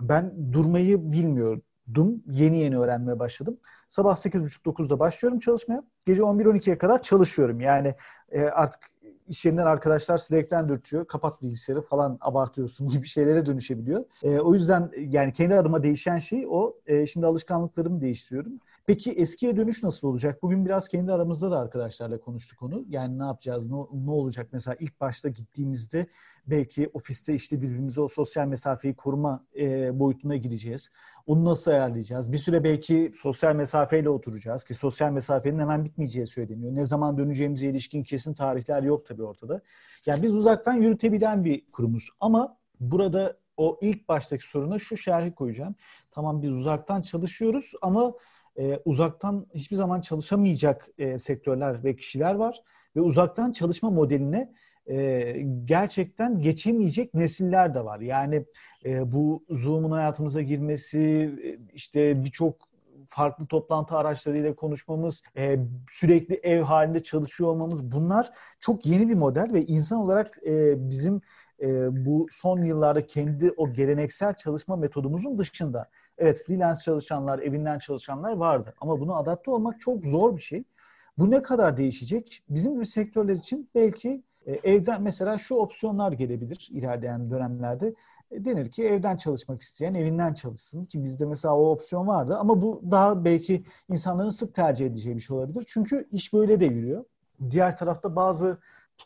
Ben 0.00 0.52
durmayı 0.52 1.12
bilmiyordum. 1.12 2.22
Yeni 2.26 2.58
yeni 2.58 2.78
öğrenmeye 2.78 3.18
başladım. 3.18 3.58
Sabah 3.88 4.16
8.30-9'da 4.16 4.98
başlıyorum 4.98 5.38
çalışmaya. 5.38 5.82
Gece 6.06 6.22
11-12'ye 6.22 6.78
kadar 6.78 7.02
çalışıyorum. 7.02 7.60
Yani 7.60 7.94
e, 8.30 8.42
artık 8.42 8.93
iş 9.28 9.44
yerinden 9.44 9.66
arkadaşlar 9.66 10.18
Slack'ten 10.18 10.68
dürtüyor. 10.68 11.06
Kapat 11.06 11.42
bilgisayarı 11.42 11.82
falan 11.82 12.18
abartıyorsun 12.20 12.88
gibi 12.88 13.06
şeylere 13.06 13.46
dönüşebiliyor. 13.46 14.04
E, 14.22 14.38
o 14.40 14.54
yüzden 14.54 14.90
yani 14.98 15.32
kendi 15.32 15.54
adıma 15.54 15.82
değişen 15.82 16.18
şey 16.18 16.46
o. 16.48 16.74
E, 16.86 17.06
şimdi 17.06 17.26
alışkanlıklarımı 17.26 18.00
değiştiriyorum. 18.00 18.52
Peki 18.86 19.12
eskiye 19.12 19.56
dönüş 19.56 19.82
nasıl 19.82 20.08
olacak? 20.08 20.42
Bugün 20.42 20.64
biraz 20.64 20.88
kendi 20.88 21.12
aramızda 21.12 21.50
da 21.50 21.58
arkadaşlarla 21.58 22.20
konuştuk 22.20 22.62
onu. 22.62 22.84
Yani 22.88 23.18
ne 23.18 23.24
yapacağız, 23.24 23.70
ne, 23.70 23.76
ne 23.92 24.10
olacak? 24.10 24.48
Mesela 24.52 24.76
ilk 24.80 25.00
başta 25.00 25.28
gittiğimizde 25.28 26.06
belki 26.46 26.90
ofiste 26.94 27.34
işte 27.34 27.62
birbirimize 27.62 28.00
o 28.00 28.08
sosyal 28.08 28.46
mesafeyi 28.46 28.94
koruma 28.94 29.44
e, 29.58 29.98
boyutuna 29.98 30.36
gireceğiz. 30.36 30.92
Onu 31.26 31.44
nasıl 31.44 31.70
ayarlayacağız? 31.70 32.32
Bir 32.32 32.38
süre 32.38 32.64
belki 32.64 33.12
sosyal 33.16 33.54
mesafeyle 33.54 34.08
oturacağız 34.08 34.64
ki 34.64 34.74
sosyal 34.74 35.12
mesafenin 35.12 35.58
hemen 35.58 35.84
bitmeyeceği 35.84 36.26
söyleniyor. 36.26 36.74
Ne 36.74 36.84
zaman 36.84 37.18
döneceğimize 37.18 37.66
ilişkin 37.66 38.02
kesin 38.02 38.34
tarihler 38.34 38.82
yok 38.82 39.06
tabii 39.06 39.22
ortada. 39.22 39.60
Yani 40.06 40.22
biz 40.22 40.34
uzaktan 40.34 40.74
yürütebilen 40.74 41.44
bir 41.44 41.70
kurumuz. 41.72 42.10
Ama 42.20 42.56
burada 42.80 43.36
o 43.56 43.78
ilk 43.80 44.08
baştaki 44.08 44.48
soruna 44.48 44.78
şu 44.78 44.96
şerhi 44.96 45.34
koyacağım. 45.34 45.74
Tamam 46.10 46.42
biz 46.42 46.50
uzaktan 46.50 47.02
çalışıyoruz 47.02 47.72
ama 47.82 48.12
e, 48.58 48.80
uzaktan 48.84 49.46
hiçbir 49.54 49.76
zaman 49.76 50.00
çalışamayacak 50.00 50.88
e, 50.98 51.18
sektörler 51.18 51.84
ve 51.84 51.96
kişiler 51.96 52.34
var. 52.34 52.60
Ve 52.96 53.00
uzaktan 53.00 53.52
çalışma 53.52 53.90
modeline 53.90 54.52
e, 54.90 55.36
gerçekten 55.64 56.40
geçemeyecek 56.40 57.14
nesiller 57.14 57.74
de 57.74 57.84
var. 57.84 58.00
Yani 58.00 58.46
e, 58.84 59.12
bu 59.12 59.44
Zoom'un 59.50 59.90
hayatımıza 59.90 60.42
girmesi, 60.42 61.00
e, 61.44 61.74
işte 61.74 62.24
birçok 62.24 62.68
farklı 63.08 63.46
toplantı 63.46 63.96
araçlarıyla 63.96 64.54
konuşmamız, 64.54 65.22
e, 65.36 65.58
sürekli 65.90 66.34
ev 66.34 66.62
halinde 66.62 67.02
çalışıyor 67.02 67.50
olmamız 67.50 67.92
bunlar 67.92 68.30
çok 68.60 68.86
yeni 68.86 69.08
bir 69.08 69.14
model 69.14 69.52
ve 69.52 69.66
insan 69.66 69.98
olarak 69.98 70.38
e, 70.46 70.74
bizim 70.90 71.20
e, 71.62 71.68
bu 72.06 72.26
son 72.30 72.62
yıllarda 72.62 73.06
kendi 73.06 73.50
o 73.56 73.72
geleneksel 73.72 74.34
çalışma 74.34 74.76
metodumuzun 74.76 75.38
dışında 75.38 75.88
evet 76.18 76.42
freelance 76.46 76.80
çalışanlar, 76.80 77.38
evinden 77.38 77.78
çalışanlar 77.78 78.32
vardı 78.32 78.74
ama 78.80 79.00
buna 79.00 79.16
adapte 79.16 79.50
olmak 79.50 79.80
çok 79.80 80.04
zor 80.04 80.36
bir 80.36 80.42
şey. 80.42 80.64
Bu 81.18 81.30
ne 81.30 81.42
kadar 81.42 81.76
değişecek? 81.76 82.42
Bizim 82.48 82.74
gibi 82.74 82.86
sektörler 82.86 83.34
için 83.34 83.70
belki 83.74 84.22
e, 84.46 84.52
evden 84.52 85.02
mesela 85.02 85.38
şu 85.38 85.54
opsiyonlar 85.54 86.12
gelebilir 86.12 86.68
ilerleyen 86.72 87.30
dönemlerde. 87.30 87.94
E, 88.30 88.44
denir 88.44 88.70
ki 88.70 88.84
evden 88.84 89.16
çalışmak 89.16 89.62
isteyen 89.62 89.94
evinden 89.94 90.34
çalışsın 90.34 90.84
ki 90.84 91.02
bizde 91.02 91.26
mesela 91.26 91.56
o 91.56 91.70
opsiyon 91.70 92.06
vardı 92.06 92.36
ama 92.36 92.62
bu 92.62 92.82
daha 92.90 93.24
belki 93.24 93.64
insanların 93.88 94.30
sık 94.30 94.54
tercih 94.54 94.86
edeceği 94.86 95.16
bir 95.16 95.20
şey 95.20 95.36
olabilir. 95.36 95.64
Çünkü 95.68 96.08
iş 96.12 96.32
böyle 96.32 96.60
de 96.60 96.64
yürüyor. 96.64 97.04
Diğer 97.50 97.76
tarafta 97.76 98.16
bazı 98.16 98.58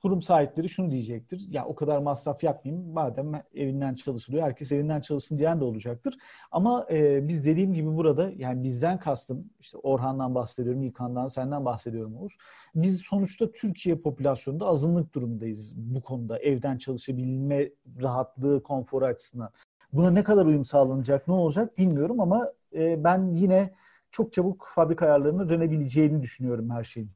kurum 0.02 0.22
sahipleri 0.22 0.68
şunu 0.68 0.90
diyecektir. 0.90 1.46
Ya 1.50 1.64
o 1.66 1.74
kadar 1.74 1.98
masraf 1.98 2.44
yapmayayım. 2.44 2.92
Madem 2.92 3.32
evinden 3.54 3.94
çalışılıyor. 3.94 4.42
Herkes 4.44 4.72
evinden 4.72 5.00
çalışsın 5.00 5.38
diyen 5.38 5.60
de 5.60 5.64
olacaktır. 5.64 6.18
Ama 6.50 6.86
e, 6.90 7.28
biz 7.28 7.44
dediğim 7.46 7.74
gibi 7.74 7.96
burada 7.96 8.30
yani 8.36 8.62
bizden 8.64 8.98
kastım 8.98 9.50
işte 9.60 9.78
Orhan'dan 9.78 10.34
bahsediyorum, 10.34 10.82
İlkan'dan, 10.82 11.26
senden 11.26 11.64
bahsediyorum 11.64 12.16
Oğuz. 12.16 12.36
Biz 12.74 13.00
sonuçta 13.00 13.52
Türkiye 13.52 13.96
popülasyonunda 13.96 14.66
azınlık 14.66 15.14
durumdayız 15.14 15.74
bu 15.76 16.02
konuda. 16.02 16.38
Evden 16.38 16.78
çalışabilme 16.78 17.70
rahatlığı, 18.02 18.62
konforu 18.62 19.04
açısından. 19.04 19.50
Buna 19.92 20.10
ne 20.10 20.22
kadar 20.22 20.46
uyum 20.46 20.64
sağlanacak, 20.64 21.28
ne 21.28 21.34
olacak 21.34 21.78
bilmiyorum 21.78 22.20
ama 22.20 22.52
e, 22.74 23.04
ben 23.04 23.34
yine 23.34 23.74
çok 24.10 24.32
çabuk 24.32 24.66
fabrika 24.74 25.06
ayarlarına 25.06 25.48
dönebileceğini 25.48 26.22
düşünüyorum 26.22 26.70
her 26.70 26.84
şeyin. 26.84 27.10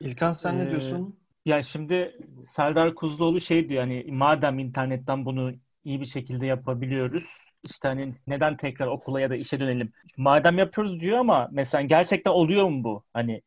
İlkan 0.00 0.32
sen 0.32 0.58
ne 0.58 0.62
Ee, 0.62 0.70
diyorsun? 0.70 1.16
Ya 1.46 1.62
şimdi 1.62 2.18
Serdar 2.46 2.94
Kuzloğlu 2.94 3.40
şey 3.40 3.68
diyor 3.68 3.80
hani 3.82 4.04
madem 4.08 4.58
internetten 4.58 5.24
bunu 5.24 5.52
iyi 5.84 6.00
bir 6.00 6.06
şekilde 6.06 6.46
yapabiliyoruz 6.46 7.24
işte 7.64 7.88
hani 7.88 8.14
neden 8.26 8.56
tekrar 8.56 8.86
okula 8.86 9.20
ya 9.20 9.30
da 9.30 9.36
işe 9.36 9.60
dönelim? 9.60 9.92
Madem 10.16 10.58
yapıyoruz 10.58 11.00
diyor 11.00 11.18
ama 11.18 11.48
mesela 11.52 11.82
gerçekten 11.82 12.30
oluyor 12.30 12.68
mu 12.68 12.84
bu? 12.84 13.04
Hani 13.12 13.42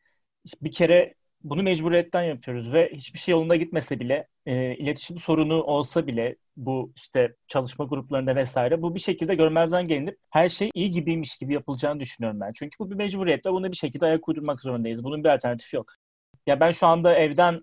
bir 0.62 0.72
kere 0.72 1.16
bunu 1.44 1.64
mecburiyetten 1.64 2.24
yapıyoruz 2.24 2.74
ve 2.74 2.92
hiçbir 2.94 3.20
şey 3.20 3.32
yolunda 3.34 3.56
gitmese 3.56 4.00
bile 4.00 4.28
e, 4.46 4.76
iletişim 4.76 5.20
sorunu 5.20 5.64
olsa 5.64 6.08
bile 6.08 6.36
bu 6.58 6.94
işte 6.96 7.36
çalışma 7.48 7.86
gruplarında 7.86 8.36
vesaire 8.36 8.82
bu 8.82 8.96
bir 8.96 9.00
şekilde 9.00 9.36
görmezden 9.36 9.88
gelinip 9.88 10.18
her 10.30 10.50
şey 10.50 10.70
iyi 10.76 10.92
gibiymiş 10.92 11.38
gibi 11.38 11.54
yapılacağını 11.54 12.00
düşünüyorum 12.00 12.40
ben. 12.42 12.52
Çünkü 12.56 12.80
bu 12.80 12.92
bir 12.92 12.96
mecburiyet 12.96 13.46
ve 13.46 13.52
bunu 13.54 13.72
bir 13.72 13.78
şekilde 13.78 14.06
ayak 14.06 14.30
uydurmak 14.30 14.62
zorundayız. 14.62 15.04
Bunun 15.04 15.24
bir 15.24 15.30
alternatifi 15.30 15.76
yok. 15.76 15.94
Ya 16.48 16.60
ben 16.60 16.72
şu 16.72 16.88
anda 16.88 17.16
evden 17.16 17.62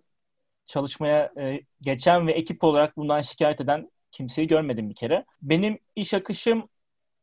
çalışmaya 0.67 1.33
e, 1.39 1.61
geçen 1.81 2.27
ve 2.27 2.33
ekip 2.33 2.65
olarak 2.65 2.97
bundan 2.97 3.21
şikayet 3.21 3.61
eden 3.61 3.91
kimseyi 4.13 4.49
görmedim 4.49 4.91
bir 4.91 4.95
kere. 4.95 5.25
Benim 5.43 5.79
iş 5.97 6.15
akışım 6.15 6.69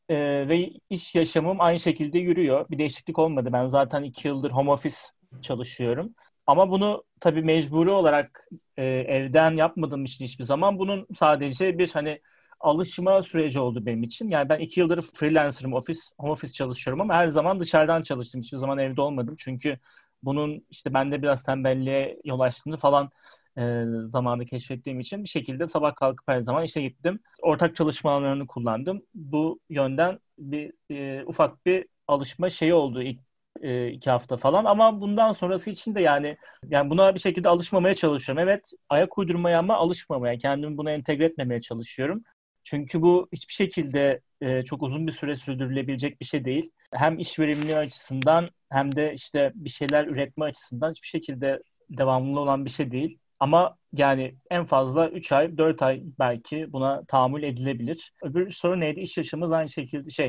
e, 0.10 0.46
ve 0.50 0.70
iş 0.90 1.16
yaşamım 1.16 1.62
aynı 1.62 1.80
şekilde 1.80 2.20
yürüyor. 2.20 2.66
Bir 2.70 2.78
değişiklik 2.78 3.20
olmadı. 3.20 3.50
Ben 3.54 3.68
zaten 3.68 4.04
iki 4.04 4.28
yıldır 4.28 4.52
home 4.52 4.72
office 4.72 4.98
çalışıyorum. 5.42 6.16
Ama 6.48 6.70
bunu 6.72 7.04
tabii 7.20 7.42
mecburi 7.42 7.90
olarak 7.90 8.48
e, 8.78 8.86
evden 8.86 9.52
yapmadığım 9.52 10.06
için 10.06 10.26
hiçbir 10.26 10.44
zaman 10.44 10.80
bunun 10.80 11.08
sadece 11.16 11.78
bir 11.78 11.92
hani 11.92 12.22
alışma 12.60 13.24
süreci 13.24 13.60
oldu 13.60 13.86
benim 13.86 14.04
için. 14.04 14.30
Yani 14.30 14.50
ben 14.50 14.60
iki 14.60 14.80
yıldır 14.80 15.02
freelancer'ım, 15.02 15.74
office, 15.74 16.00
home 16.18 16.32
office 16.32 16.54
çalışıyorum 16.54 17.02
ama 17.02 17.14
her 17.14 17.28
zaman 17.28 17.60
dışarıdan 17.60 18.02
çalıştım. 18.02 18.42
Hiçbir 18.42 18.58
zaman 18.58 18.78
evde 18.78 19.02
olmadım. 19.02 19.36
Çünkü 19.40 19.80
bunun 20.26 20.66
işte 20.70 20.94
bende 20.94 21.22
biraz 21.22 21.44
tembelliğe 21.44 22.22
yol 22.26 22.40
açtığını 22.40 22.78
falan 22.78 23.10
e, 23.58 23.84
zamanı 24.08 24.46
keşfettiğim 24.46 25.00
için 25.00 25.24
bir 25.24 25.30
şekilde 25.30 25.68
sabah 25.68 25.96
kalkıp 25.96 26.28
her 26.28 26.42
zaman 26.42 26.64
işe 26.64 26.82
gittim. 26.82 27.20
Ortak 27.42 27.76
çalışma 27.76 28.12
alanlarını 28.12 28.48
kullandım. 28.48 29.02
Bu 29.16 29.60
yönden 29.70 30.20
bir 30.38 30.74
e, 30.92 31.24
ufak 31.26 31.66
bir 31.66 31.86
alışma 32.08 32.50
şeyi 32.50 32.74
oldu 32.74 33.02
ilk 33.04 33.20
e, 33.62 33.88
iki 33.92 34.10
hafta 34.10 34.38
falan 34.38 34.66
ama 34.66 35.02
bundan 35.02 35.32
sonrası 35.32 35.70
için 35.70 35.96
de 35.96 36.02
yani 36.02 36.38
yani 36.70 36.90
buna 36.90 37.16
bir 37.16 37.20
şekilde 37.20 37.50
alışmamaya 37.50 37.96
çalışıyorum. 37.96 38.44
Evet 38.44 38.72
ayak 38.90 39.18
uydurmaya 39.18 39.60
ama 39.60 39.76
alışmamaya, 39.76 40.38
kendimi 40.38 40.78
buna 40.78 40.92
entegre 40.92 41.26
etmemeye 41.26 41.62
çalışıyorum. 41.62 42.24
Çünkü 42.64 43.02
bu 43.02 43.28
hiçbir 43.34 43.54
şekilde 43.54 44.22
e, 44.42 44.64
çok 44.64 44.84
uzun 44.84 45.08
bir 45.08 45.12
süre 45.12 45.36
sürdürülebilecek 45.36 46.22
bir 46.22 46.26
şey 46.26 46.46
değil. 46.46 46.72
Hem 46.94 47.20
iş 47.20 47.40
verimliliği 47.40 47.78
açısından 47.78 48.50
hem 48.70 48.96
de 48.96 49.14
işte 49.14 49.52
bir 49.56 49.70
şeyler 49.70 50.08
üretme 50.08 50.46
açısından 50.46 50.92
hiçbir 50.92 51.08
şekilde 51.08 51.64
devamlı 51.90 52.40
olan 52.40 52.66
bir 52.66 52.70
şey 52.70 52.92
değil. 52.92 53.20
Ama 53.40 53.78
yani 53.94 54.36
en 54.52 54.66
fazla 54.66 55.10
3 55.10 55.32
ay, 55.32 55.58
4 55.58 55.82
ay 55.82 56.04
belki 56.20 56.74
buna 56.74 57.04
tahammül 57.06 57.44
edilebilir. 57.44 58.14
Öbür 58.24 58.52
soru 58.52 58.80
neydi? 58.80 59.00
İş 59.00 59.18
yaşamımız 59.18 59.52
aynı 59.52 59.70
şekilde 59.70 60.10
şey. 60.10 60.28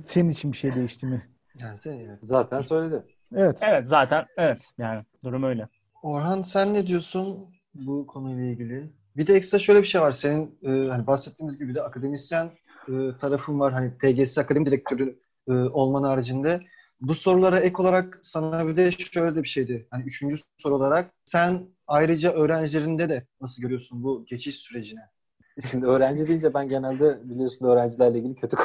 Senin 0.00 0.30
için 0.30 0.52
bir 0.52 0.56
şey 0.56 0.74
değişti 0.74 1.06
mi? 1.06 1.28
Yani 1.60 1.76
sen 1.76 1.98
evet. 1.98 2.18
Zaten 2.20 2.60
söyledi. 2.60 3.02
Evet. 3.36 3.58
Evet 3.62 3.86
zaten 3.86 4.26
evet 4.36 4.70
yani 4.78 5.04
durum 5.24 5.42
öyle. 5.42 5.68
Orhan 6.02 6.42
sen 6.42 6.74
ne 6.74 6.86
diyorsun 6.86 7.46
bu 7.74 8.06
konuyla 8.06 8.44
ilgili? 8.44 8.90
Bir 9.16 9.26
de 9.26 9.34
ekstra 9.34 9.58
şöyle 9.58 9.82
bir 9.82 9.86
şey 9.86 10.00
var. 10.00 10.12
Senin 10.12 10.58
e, 10.62 10.88
hani 10.88 11.06
bahsettiğimiz 11.06 11.58
gibi 11.58 11.74
de 11.74 11.82
akademisyen 11.82 12.50
e, 12.88 12.92
tarafın 13.20 13.60
var. 13.60 13.72
Hani 13.72 13.98
TGS 13.98 14.38
akademi 14.38 14.66
direktörü 14.66 15.18
e, 15.48 15.52
olman 15.52 16.02
haricinde. 16.02 16.60
Bu 17.00 17.14
sorulara 17.14 17.60
ek 17.60 17.82
olarak 17.82 18.20
sana 18.22 18.68
bir 18.68 18.76
de 18.76 18.90
şöyle 18.90 19.36
de 19.36 19.42
bir 19.42 19.48
şeydi. 19.48 19.86
Hani 19.90 20.04
üçüncü 20.04 20.36
soru 20.56 20.74
olarak 20.74 21.10
sen 21.24 21.68
ayrıca 21.86 22.32
öğrencilerinde 22.32 23.08
de 23.08 23.26
nasıl 23.40 23.62
görüyorsun 23.62 24.02
bu 24.02 24.24
geçiş 24.24 24.56
sürecini? 24.56 25.00
Şimdi 25.70 25.86
öğrenci 25.86 26.28
deyince 26.28 26.54
ben 26.54 26.68
genelde 26.68 27.30
biliyorsun 27.30 27.66
öğrencilerle 27.66 28.18
ilgili 28.18 28.34
kötü 28.34 28.56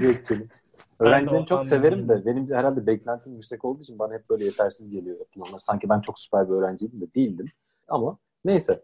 geçelim. 0.00 0.48
Öğrencilerimi 1.00 1.46
çok 1.46 1.64
severim 1.64 2.08
de 2.08 2.26
benim 2.26 2.50
herhalde 2.50 2.86
beklentim 2.86 3.34
yüksek 3.34 3.64
olduğu 3.64 3.82
için 3.82 3.98
bana 3.98 4.14
hep 4.14 4.30
böyle 4.30 4.44
yetersiz 4.44 4.90
geliyor 4.90 5.18
yapılanlar. 5.18 5.58
Sanki 5.58 5.88
ben 5.88 6.00
çok 6.00 6.18
süper 6.18 6.48
bir 6.48 6.54
öğrenciydim 6.54 7.00
de 7.00 7.14
değildim. 7.14 7.46
Ama 7.88 8.18
neyse. 8.44 8.82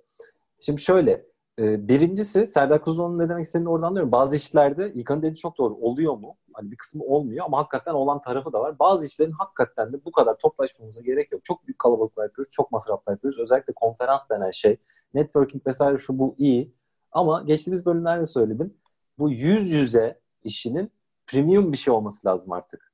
Şimdi 0.61 0.81
şöyle. 0.81 1.30
E, 1.61 1.89
birincisi 1.89 2.47
Serdar 2.47 2.83
Kuzuloğlu'nun 2.83 3.19
ne 3.19 3.29
demek 3.29 3.47
istediğini 3.47 3.69
oradan 3.69 3.87
anlıyorum. 3.87 4.13
Bazı 4.13 4.37
işlerde 4.37 4.93
İlkan'ın 4.93 5.23
dediği 5.23 5.37
çok 5.37 5.59
doğru. 5.59 5.75
Oluyor 5.75 6.15
mu? 6.15 6.37
Hani 6.53 6.71
bir 6.71 6.77
kısmı 6.77 7.05
olmuyor 7.05 7.47
ama 7.47 7.59
hakikaten 7.59 7.93
olan 7.95 8.23
tarafı 8.23 8.53
da 8.53 8.61
var. 8.61 8.79
Bazı 8.79 9.07
işlerin 9.07 9.33
hakikaten 9.33 9.93
de 9.93 10.05
bu 10.05 10.13
kadar 10.13 10.39
toplaşmamıza 10.39 11.01
gerek 11.01 11.33
yok. 11.33 11.45
Çok 11.45 11.67
büyük 11.67 11.79
kalabalıklar 11.79 12.25
yapıyoruz. 12.25 12.51
Çok 12.51 12.73
masraflar 12.73 13.13
yapıyoruz. 13.13 13.39
Özellikle 13.39 13.73
konferans 13.73 14.31
denen 14.31 14.51
şey. 14.51 14.77
Networking 15.15 15.67
vesaire 15.67 15.99
şu 15.99 16.19
bu 16.19 16.35
iyi. 16.39 16.75
Ama 17.13 17.43
geçtiğimiz 17.43 17.87
bölümlerde 17.87 18.27
söyledim. 18.27 18.75
Bu 19.19 19.31
yüz 19.31 19.71
yüze 19.71 20.21
işinin 20.45 20.91
premium 21.27 21.73
bir 21.73 21.79
şey 21.79 21.95
olması 21.95 22.29
lazım 22.29 22.53
artık. 22.53 22.93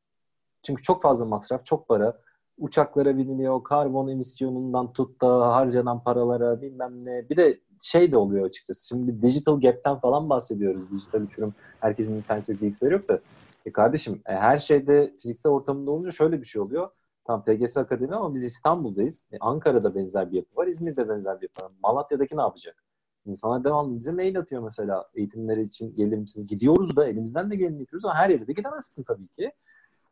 Çünkü 0.63 0.83
çok 0.83 1.03
fazla 1.03 1.25
masraf, 1.25 1.67
çok 1.67 1.89
para. 1.89 2.19
Uçaklara 2.59 3.19
biniliyor, 3.19 3.63
karbon 3.65 4.09
emisyonundan 4.09 4.93
tut 4.93 5.21
da 5.21 5.55
harcanan 5.55 6.03
paralara 6.05 6.63
bilmem 6.63 7.05
ne. 7.05 7.29
Bir 7.31 7.37
de 7.37 7.61
şey 7.81 8.13
de 8.13 8.17
oluyor 8.17 8.47
açıkçası. 8.47 8.87
Şimdi 8.87 9.23
digital 9.23 9.61
gap'ten 9.61 9.97
falan 9.99 10.31
bahsediyoruz. 10.31 10.91
Dijital 10.91 11.21
uçurum. 11.23 11.55
Herkesin 11.81 12.15
internet 12.17 12.49
ve 12.49 12.53
bilgisayarı 12.53 12.95
yok 12.95 13.09
da. 13.09 13.21
E 13.67 13.73
kardeşim 13.73 14.21
e, 14.27 14.33
her 14.33 14.59
şeyde 14.59 15.13
fiziksel 15.23 15.53
ortamında 15.53 15.91
olunca 15.91 16.11
şöyle 16.11 16.41
bir 16.41 16.47
şey 16.47 16.63
oluyor. 16.63 16.91
Tam 17.25 17.45
TGS 17.45 17.77
Akademi 17.77 18.15
ama 18.15 18.35
biz 18.35 18.45
İstanbul'dayız. 18.45 19.27
E, 19.33 19.37
Ankara'da 19.41 19.95
benzer 19.95 20.33
bir 20.33 20.37
yapı 20.37 20.57
var. 20.57 20.67
İzmir'de 20.67 21.09
benzer 21.09 21.41
bir 21.41 21.43
yapı 21.43 21.63
var. 21.63 21.73
Malatya'daki 21.83 22.37
ne 22.37 22.41
yapacak? 22.41 22.85
İnsanlar 23.27 23.65
devamlı 23.65 23.97
bize 23.97 24.13
mail 24.13 24.39
atıyor 24.39 24.63
mesela 24.63 25.05
eğitimleri 25.15 25.63
için 25.63 25.95
gelir 25.97 26.19
misiniz? 26.19 26.47
Gidiyoruz 26.47 26.97
da 26.97 27.09
elimizden 27.09 27.51
de 27.51 27.57
gelin 27.57 27.79
yapıyoruz 27.79 28.05
ama 28.05 28.15
her 28.15 28.31
yere 28.31 28.47
de 28.47 28.53
gidemezsin 28.53 29.03
tabii 29.03 29.29
ki. 29.29 29.53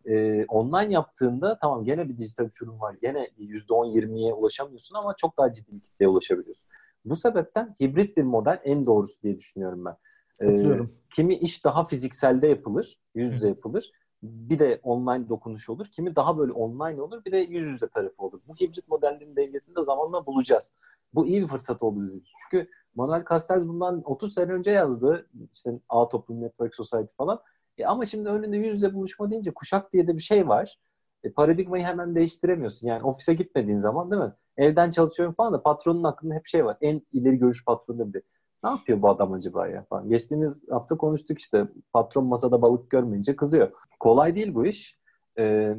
Ee, 0.07 0.45
online 0.49 0.93
yaptığında 0.93 1.59
tamam 1.61 1.85
gene 1.85 2.09
bir 2.09 2.19
dijital 2.19 2.45
uçurum 2.45 2.81
var. 2.81 2.97
Gene 3.03 3.31
%10-20'ye 3.39 4.33
ulaşamıyorsun 4.33 4.95
ama 4.95 5.15
çok 5.17 5.39
daha 5.39 5.53
ciddi 5.53 5.73
bir 5.73 5.81
kitleye 5.81 6.09
ulaşabiliyorsun. 6.09 6.69
Bu 7.05 7.17
sebepten 7.17 7.77
hibrit 7.81 8.17
bir 8.17 8.23
model 8.23 8.61
en 8.65 8.87
doğrusu 8.87 9.23
diye 9.23 9.39
düşünüyorum 9.39 9.85
ben. 9.85 9.97
Ee, 10.43 10.79
kimi 11.11 11.35
iş 11.35 11.65
daha 11.65 11.85
fizikselde 11.85 12.47
yapılır, 12.47 12.99
yüz 13.15 13.33
yüze 13.33 13.49
yapılır. 13.49 13.91
Bir 14.23 14.59
de 14.59 14.81
online 14.83 15.29
dokunuş 15.29 15.69
olur. 15.71 15.87
Kimi 15.87 16.17
daha 16.17 16.39
böyle 16.39 16.53
online 16.53 17.03
olur, 17.03 17.25
bir 17.25 17.33
de 17.33 17.37
yüz 17.37 17.67
yüze 17.67 17.89
tarafı 17.89 18.23
olur. 18.23 18.41
Bu 18.49 18.55
hibrit 18.55 18.89
modellerin 18.89 19.37
dengesini 19.37 19.77
de 19.77 19.85
zamanla 19.85 20.27
bulacağız. 20.27 20.73
Bu 21.15 21.27
iyi 21.27 21.43
bir 21.43 21.47
fırsat 21.47 21.83
oldu 21.83 22.03
bizim 22.03 22.21
için. 22.21 22.33
Çünkü 22.43 22.71
Manuel 22.95 23.25
Castells 23.29 23.67
bundan 23.67 24.03
30 24.05 24.35
sene 24.35 24.53
önce 24.53 24.71
yazdı. 24.71 25.27
İşte 25.55 25.81
A 25.89 26.09
Toplum 26.09 26.41
Network 26.41 26.75
Society 26.75 27.15
falan. 27.17 27.41
E 27.79 27.87
ama 27.87 28.05
şimdi 28.05 28.29
önünde 28.29 28.57
yüz 28.57 28.75
yüze 28.75 28.95
buluşma 28.95 29.31
deyince 29.31 29.51
kuşak 29.51 29.93
diye 29.93 30.07
de 30.07 30.17
bir 30.17 30.23
şey 30.23 30.49
var. 30.49 30.79
E, 31.25 31.31
paradigmayı 31.31 31.85
hemen 31.85 32.15
değiştiremiyorsun. 32.15 32.87
Yani 32.87 33.03
ofise 33.03 33.35
gitmediğin 33.35 33.77
zaman 33.77 34.11
değil 34.11 34.23
mi? 34.23 34.33
Evden 34.57 34.91
çalışıyorum 34.91 35.35
falan 35.35 35.53
da 35.53 35.63
patronun 35.63 36.05
aklında 36.05 36.35
hep 36.35 36.47
şey 36.47 36.65
var. 36.65 36.77
En 36.81 37.03
ileri 37.13 37.37
görüş 37.37 37.65
patronu 37.65 38.15
bir. 38.15 38.23
Ne 38.65 38.71
yapıyor 38.71 39.03
bu 39.03 39.09
adam 39.09 39.33
acaba 39.33 39.69
ya 39.69 39.85
falan. 39.89 40.09
Geçtiğimiz 40.09 40.69
hafta 40.71 40.97
konuştuk 40.97 41.39
işte 41.39 41.69
patron 41.93 42.25
masada 42.25 42.63
balık 42.63 42.91
görmeyince 42.91 43.37
kızıyor. 43.37 43.73
Kolay 44.01 44.35
değil 44.35 44.55
bu 44.55 44.67
iş. 44.67 44.99
E, 45.39 45.75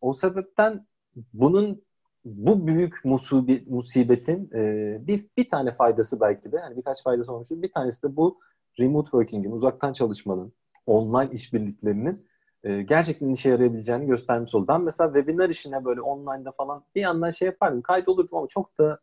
o 0.00 0.12
sebepten 0.12 0.86
bunun 1.32 1.82
bu 2.24 2.66
büyük 2.66 3.04
musibi, 3.04 3.64
musibetin 3.68 4.50
e, 4.54 4.98
bir, 5.06 5.26
bir 5.36 5.50
tane 5.50 5.72
faydası 5.72 6.20
belki 6.20 6.52
de 6.52 6.56
yani 6.56 6.76
birkaç 6.76 7.02
faydası 7.02 7.32
olmuş. 7.32 7.50
Bir 7.50 7.72
tanesi 7.72 8.02
de 8.02 8.16
bu 8.16 8.38
remote 8.80 9.10
working'in, 9.10 9.50
uzaktan 9.50 9.92
çalışmanın, 9.92 10.52
online 10.88 11.30
işbirliklerinin 11.32 12.26
e, 12.64 12.82
gerçekten 12.82 13.28
işe 13.28 13.48
yarayabileceğini 13.50 14.06
göstermiş 14.06 14.54
oldu. 14.54 14.68
Ben 14.68 14.80
mesela 14.80 15.12
webinar 15.12 15.48
işine 15.48 15.84
böyle 15.84 16.00
online'da 16.00 16.52
falan 16.52 16.84
bir 16.94 17.00
yandan 17.00 17.30
şey 17.30 17.46
yapardım, 17.46 17.82
kaydolurdum 17.82 18.38
ama 18.38 18.46
çok 18.48 18.78
da 18.78 19.00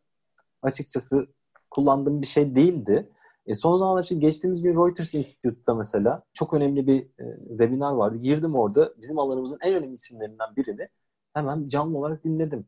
açıkçası 0.62 1.26
kullandığım 1.70 2.22
bir 2.22 2.26
şey 2.26 2.54
değildi. 2.54 3.10
E, 3.46 3.54
son 3.54 3.76
zamanlar 3.76 4.02
için 4.02 4.20
geçtiğimiz 4.20 4.62
gün 4.62 4.74
Reuters 4.74 5.14
Institute'da 5.14 5.74
mesela 5.74 6.22
çok 6.32 6.54
önemli 6.54 6.86
bir 6.86 7.02
e, 7.02 7.38
webinar 7.48 7.92
vardı. 7.92 8.16
Girdim 8.16 8.54
orada 8.54 8.92
bizim 9.02 9.18
alanımızın 9.18 9.58
en 9.62 9.74
önemli 9.74 9.94
isimlerinden 9.94 10.56
birini 10.56 10.88
hemen 11.34 11.68
canlı 11.68 11.98
olarak 11.98 12.24
dinledim. 12.24 12.66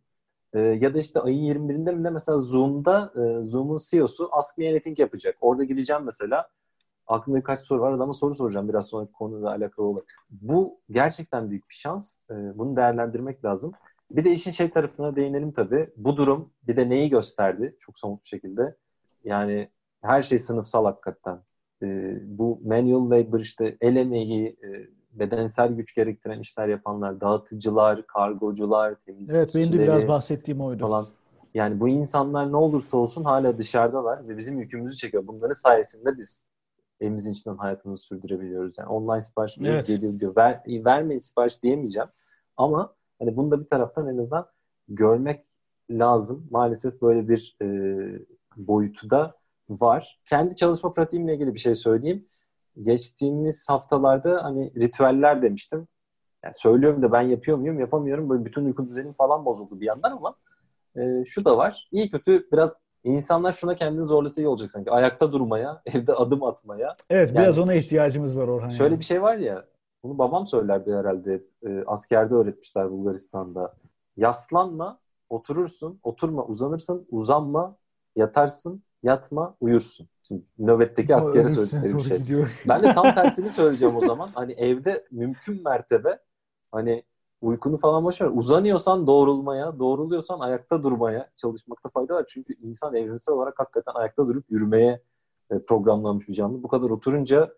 E, 0.53 0.61
ya 0.61 0.95
da 0.95 0.99
işte 0.99 1.21
ayın 1.21 1.69
21'inde 1.69 1.93
mi 1.93 2.05
de 2.05 2.11
mesela 2.11 2.39
Zoom'da 2.39 3.13
e, 3.17 3.45
Zoom'un 3.45 3.79
CEO'su 3.91 4.29
Ask 4.33 4.59
Me 4.59 4.71
Anything 4.71 4.99
yapacak. 4.99 5.37
Orada 5.41 5.65
gideceğim 5.65 6.03
mesela. 6.05 6.49
Aklımda 7.09 7.39
birkaç 7.39 7.61
soru 7.61 7.81
var. 7.81 7.93
Adama 7.93 8.13
soru 8.13 8.35
soracağım 8.35 8.69
biraz 8.69 8.89
sonraki 8.89 9.13
konuyla 9.13 9.49
alakalı 9.49 9.87
olarak. 9.87 10.07
Bu 10.31 10.81
gerçekten 10.91 11.51
büyük 11.51 11.69
bir 11.69 11.75
şans. 11.75 12.19
E, 12.31 12.35
bunu 12.59 12.77
değerlendirmek 12.77 13.45
lazım. 13.45 13.73
Bir 14.11 14.25
de 14.25 14.33
işin 14.33 14.51
şey 14.51 14.71
tarafına 14.71 15.17
değinelim 15.17 15.53
tabii. 15.53 15.91
Bu 15.97 16.17
durum 16.17 16.51
bir 16.63 16.77
de 16.77 16.89
neyi 16.89 17.11
gösterdi 17.11 17.77
çok 17.79 17.99
somut 17.99 18.23
bir 18.23 18.29
şekilde. 18.29 18.77
Yani 19.25 19.69
her 20.03 20.23
şey 20.23 20.39
sınıfsal 20.39 20.85
hakikaten. 20.85 21.39
E, 21.83 22.19
bu 22.39 22.61
manual 22.65 23.11
labor 23.11 23.41
işte 23.41 23.77
el 23.81 23.97
emeği, 23.97 24.49
e, 24.49 24.69
bedensel 25.13 25.73
güç 25.73 25.95
gerektiren 25.95 26.41
işler 26.41 26.69
yapanlar, 26.69 27.21
dağıtıcılar, 27.21 28.07
kargocular, 28.07 28.95
temizlikçileri. 28.95 29.39
Evet 29.39 29.55
benim 29.55 29.73
de 29.73 29.79
biraz 29.79 30.09
bahsettiğim 30.09 30.61
oydu. 30.61 30.87
Falan. 30.87 31.07
Yani 31.55 31.81
bu 31.81 31.89
insanlar 31.89 32.53
ne 32.53 32.57
olursa 32.57 32.97
olsun 32.97 33.25
hala 33.25 33.59
dışarıdalar 33.59 34.29
ve 34.29 34.37
bizim 34.37 34.61
yükümüzü 34.61 34.97
çekiyor. 34.97 35.27
Bunların 35.27 35.55
sayesinde 35.55 36.17
biz 36.17 36.48
evimizin 37.01 37.33
içinden 37.33 37.57
hayatımızı 37.57 38.03
sürdürebiliyoruz. 38.03 38.79
Yani 38.79 38.89
online 38.89 39.21
sipariş 39.21 39.59
evet. 39.65 39.87
geliyor 39.87 40.21
diyor. 40.21 40.37
Ver, 40.37 40.63
vermeyin 40.67 41.19
sipariş 41.19 41.63
diyemeyeceğim. 41.63 42.09
Ama 42.57 42.95
hani 43.19 43.37
bunu 43.37 43.51
da 43.51 43.61
bir 43.61 43.67
taraftan 43.67 44.09
en 44.09 44.19
azından 44.19 44.47
görmek 44.89 45.45
lazım. 45.91 46.49
Maalesef 46.51 47.03
böyle 47.03 47.29
bir 47.29 47.57
e, 47.63 47.67
boyutu 48.57 49.11
da 49.11 49.35
var. 49.69 50.21
Kendi 50.25 50.57
çalışma 50.57 50.93
pratiğimle 50.93 51.35
ilgili 51.35 51.55
bir 51.55 51.59
şey 51.59 51.75
söyleyeyim 51.75 52.27
geçtiğimiz 52.83 53.69
haftalarda 53.69 54.45
hani 54.45 54.73
ritüeller 54.75 55.43
demiştim. 55.43 55.89
Yani 56.45 56.55
söylüyorum 56.55 57.03
da 57.03 57.13
ben 57.13 57.23
yapıyor 57.23 57.59
muyum 57.59 57.81
yapamıyorum. 57.81 58.29
Böyle 58.29 58.45
bütün 58.45 58.65
uyku 58.65 58.89
düzenim 58.89 59.13
falan 59.13 59.45
bozuldu 59.45 59.81
bir 59.81 59.87
yandan 59.87 60.13
ama 60.13 60.35
e, 60.97 61.25
şu 61.25 61.45
da 61.45 61.57
var. 61.57 61.89
İyi 61.93 62.11
kötü 62.11 62.49
biraz 62.53 62.77
insanlar 63.13 63.53
şuna 63.53 63.77
kendini 63.77 64.05
zorlasa 64.05 64.43
iyi 64.43 64.49
olacak 64.49 64.71
sanki. 64.71 64.91
Ayakta 64.91 65.33
durmaya, 65.33 65.83
evde 65.87 66.15
adım 66.15 66.43
atmaya. 66.43 66.93
Evet 67.11 67.29
yani, 67.29 67.43
biraz 67.43 67.59
ona 67.59 67.75
ihtiyacımız 67.75 68.39
var 68.39 68.49
Orhan. 68.49 68.69
Şöyle 68.69 68.95
yani. 68.95 69.01
bir 69.01 69.05
şey 69.05 69.23
var 69.23 69.37
ya 69.37 69.65
bunu 70.03 70.19
babam 70.19 70.47
söylerdi 70.47 70.93
herhalde. 70.93 71.43
E, 71.67 71.85
askerde 71.87 72.35
öğretmişler 72.35 72.91
Bulgaristan'da. 72.91 73.75
Yaslanma, 74.17 74.99
oturursun, 75.29 76.01
oturma, 76.03 76.45
uzanırsın, 76.45 77.07
uzanma, 77.11 77.77
yatarsın, 78.17 78.83
yatma, 79.03 79.57
uyursun. 79.61 80.09
Şimdi 80.29 80.43
nöbetteki 80.59 81.17
askere 81.17 81.49
söyledikleri 81.49 81.97
bir 81.97 82.01
şey. 82.01 82.19
Gidiyor. 82.19 82.63
Ben 82.69 82.83
de 82.83 82.95
tam 82.95 83.03
tersini 83.15 83.51
söyleyeceğim 83.51 83.97
o 83.97 84.01
zaman. 84.01 84.31
Hani 84.35 84.53
evde 84.53 85.05
mümkün 85.11 85.63
mertebe 85.63 86.19
hani 86.73 87.03
uykunu 87.41 87.79
falan 87.79 88.05
boş 88.05 88.21
ver. 88.21 88.31
Uzanıyorsan 88.35 89.07
doğrulmaya, 89.07 89.79
doğruluyorsan 89.79 90.41
ayakta 90.41 90.83
durmaya 90.83 91.31
çalışmakta 91.37 91.89
fayda 91.89 92.15
var. 92.15 92.25
Çünkü 92.29 92.55
insan 92.63 92.95
evrimsel 92.95 93.35
olarak 93.35 93.59
hakikaten 93.59 93.93
ayakta 93.95 94.29
durup 94.29 94.51
yürümeye 94.51 95.03
e, 95.51 95.59
programlanmış 95.59 96.29
bir 96.29 96.35
canlı. 96.35 96.63
Bu 96.63 96.69
kadar 96.69 96.91
oturunca 96.91 97.55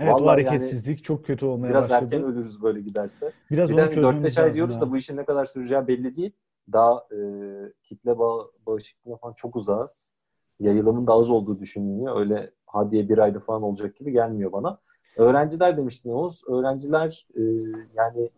Evet 0.00 0.14
o 0.20 0.26
hareketsizlik 0.26 0.98
yani 0.98 1.02
çok 1.02 1.24
kötü 1.24 1.46
olmaya 1.46 1.70
biraz 1.70 1.84
başladı. 1.84 2.00
Biraz 2.00 2.12
erken 2.12 2.32
ölürüz 2.32 2.62
böyle 2.62 2.80
giderse. 2.80 3.32
Biraz 3.50 3.70
bir 3.70 3.74
onu 3.74 3.90
çözmemiz 3.90 4.36
4-5 4.36 4.42
ay 4.42 4.54
diyoruz 4.54 4.74
ya. 4.74 4.80
da 4.80 4.90
bu 4.90 4.96
işin 4.96 5.16
ne 5.16 5.24
kadar 5.24 5.46
süreceği 5.46 5.88
belli 5.88 6.16
değil. 6.16 6.32
Daha 6.72 7.06
e, 7.12 7.18
kitle 7.82 8.18
bağ, 8.18 8.46
bağışıklığına 8.66 9.16
falan 9.16 9.34
çok 9.34 9.56
uzağız 9.56 10.12
yayılımın 10.60 11.06
da 11.06 11.12
az 11.12 11.30
olduğu 11.30 11.58
düşünülüyor. 11.58 12.20
Öyle 12.20 12.50
hadiye 12.66 13.08
bir 13.08 13.18
ayda 13.18 13.40
falan 13.40 13.62
olacak 13.62 13.96
gibi 13.96 14.12
gelmiyor 14.12 14.52
bana. 14.52 14.78
Öğrenciler 15.16 15.76
demiştin 15.76 16.10
Oğuz. 16.10 16.42
Öğrenciler 16.48 17.26
e, 17.34 17.42
yani 17.94 18.30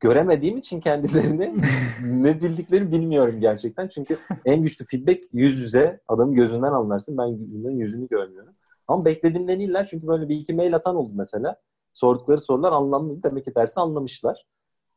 göremediğim 0.00 0.56
için 0.56 0.80
kendilerini 0.80 1.54
ne 2.22 2.40
bildikleri 2.40 2.92
bilmiyorum 2.92 3.40
gerçekten. 3.40 3.88
Çünkü 3.88 4.18
en 4.44 4.62
güçlü 4.62 4.84
feedback 4.84 5.24
yüz 5.32 5.58
yüze 5.58 6.00
adamın 6.08 6.34
gözünden 6.34 6.72
anlarsın. 6.72 7.18
Ben 7.18 7.36
bunların 7.38 7.76
yüzünü 7.76 8.08
görmüyorum. 8.08 8.54
Ama 8.88 9.04
beklediğimden 9.04 9.60
iyiler 9.60 9.86
çünkü 9.86 10.06
böyle 10.06 10.28
bir 10.28 10.36
iki 10.36 10.54
mail 10.54 10.74
atan 10.74 10.96
oldu 10.96 11.12
mesela. 11.14 11.56
Sordukları 11.92 12.40
sorular 12.40 12.72
anlamlı. 12.72 13.22
Demek 13.22 13.44
ki 13.44 13.54
dersi 13.54 13.80
anlamışlar. 13.80 14.46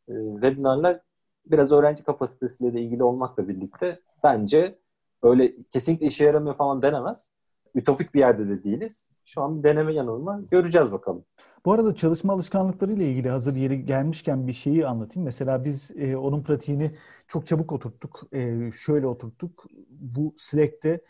E, 0.10 0.14
webinarlar 0.34 1.00
biraz 1.46 1.72
öğrenci 1.72 2.04
kapasitesiyle 2.04 2.74
de 2.74 2.82
ilgili 2.82 3.04
olmakla 3.04 3.48
birlikte 3.48 4.00
bence 4.24 4.80
öyle 5.24 5.56
kesinlikle 5.70 6.06
işe 6.06 6.26
yaramıyor 6.26 6.56
falan 6.56 6.82
denemez. 6.82 7.32
Ütopik 7.76 8.14
bir 8.14 8.20
yerde 8.20 8.50
de 8.50 8.64
değiliz. 8.64 9.10
Şu 9.34 9.42
an 9.42 9.60
bir 9.60 9.70
deneme 9.70 9.94
yanılma 9.94 10.42
göreceğiz 10.52 10.92
bakalım. 10.92 11.26
Bu 11.66 11.74
arada 11.74 11.96
çalışma 11.96 12.34
alışkanlıkları 12.34 12.94
ile 12.94 13.10
ilgili 13.10 13.30
hazır 13.30 13.56
yeri 13.56 13.86
gelmişken 13.86 14.48
bir 14.48 14.54
şeyi 14.54 14.88
anlatayım. 14.88 15.26
Mesela 15.26 15.66
biz 15.66 15.92
e, 15.98 16.18
onun 16.18 16.44
pratiğini 16.44 16.92
çok 17.28 17.48
çabuk 17.48 17.72
oturttuk. 17.72 18.22
E, 18.34 18.72
şöyle 18.72 19.08
oturttuk. 19.08 19.66
Bu 19.90 20.34
Slack'te 20.38 21.02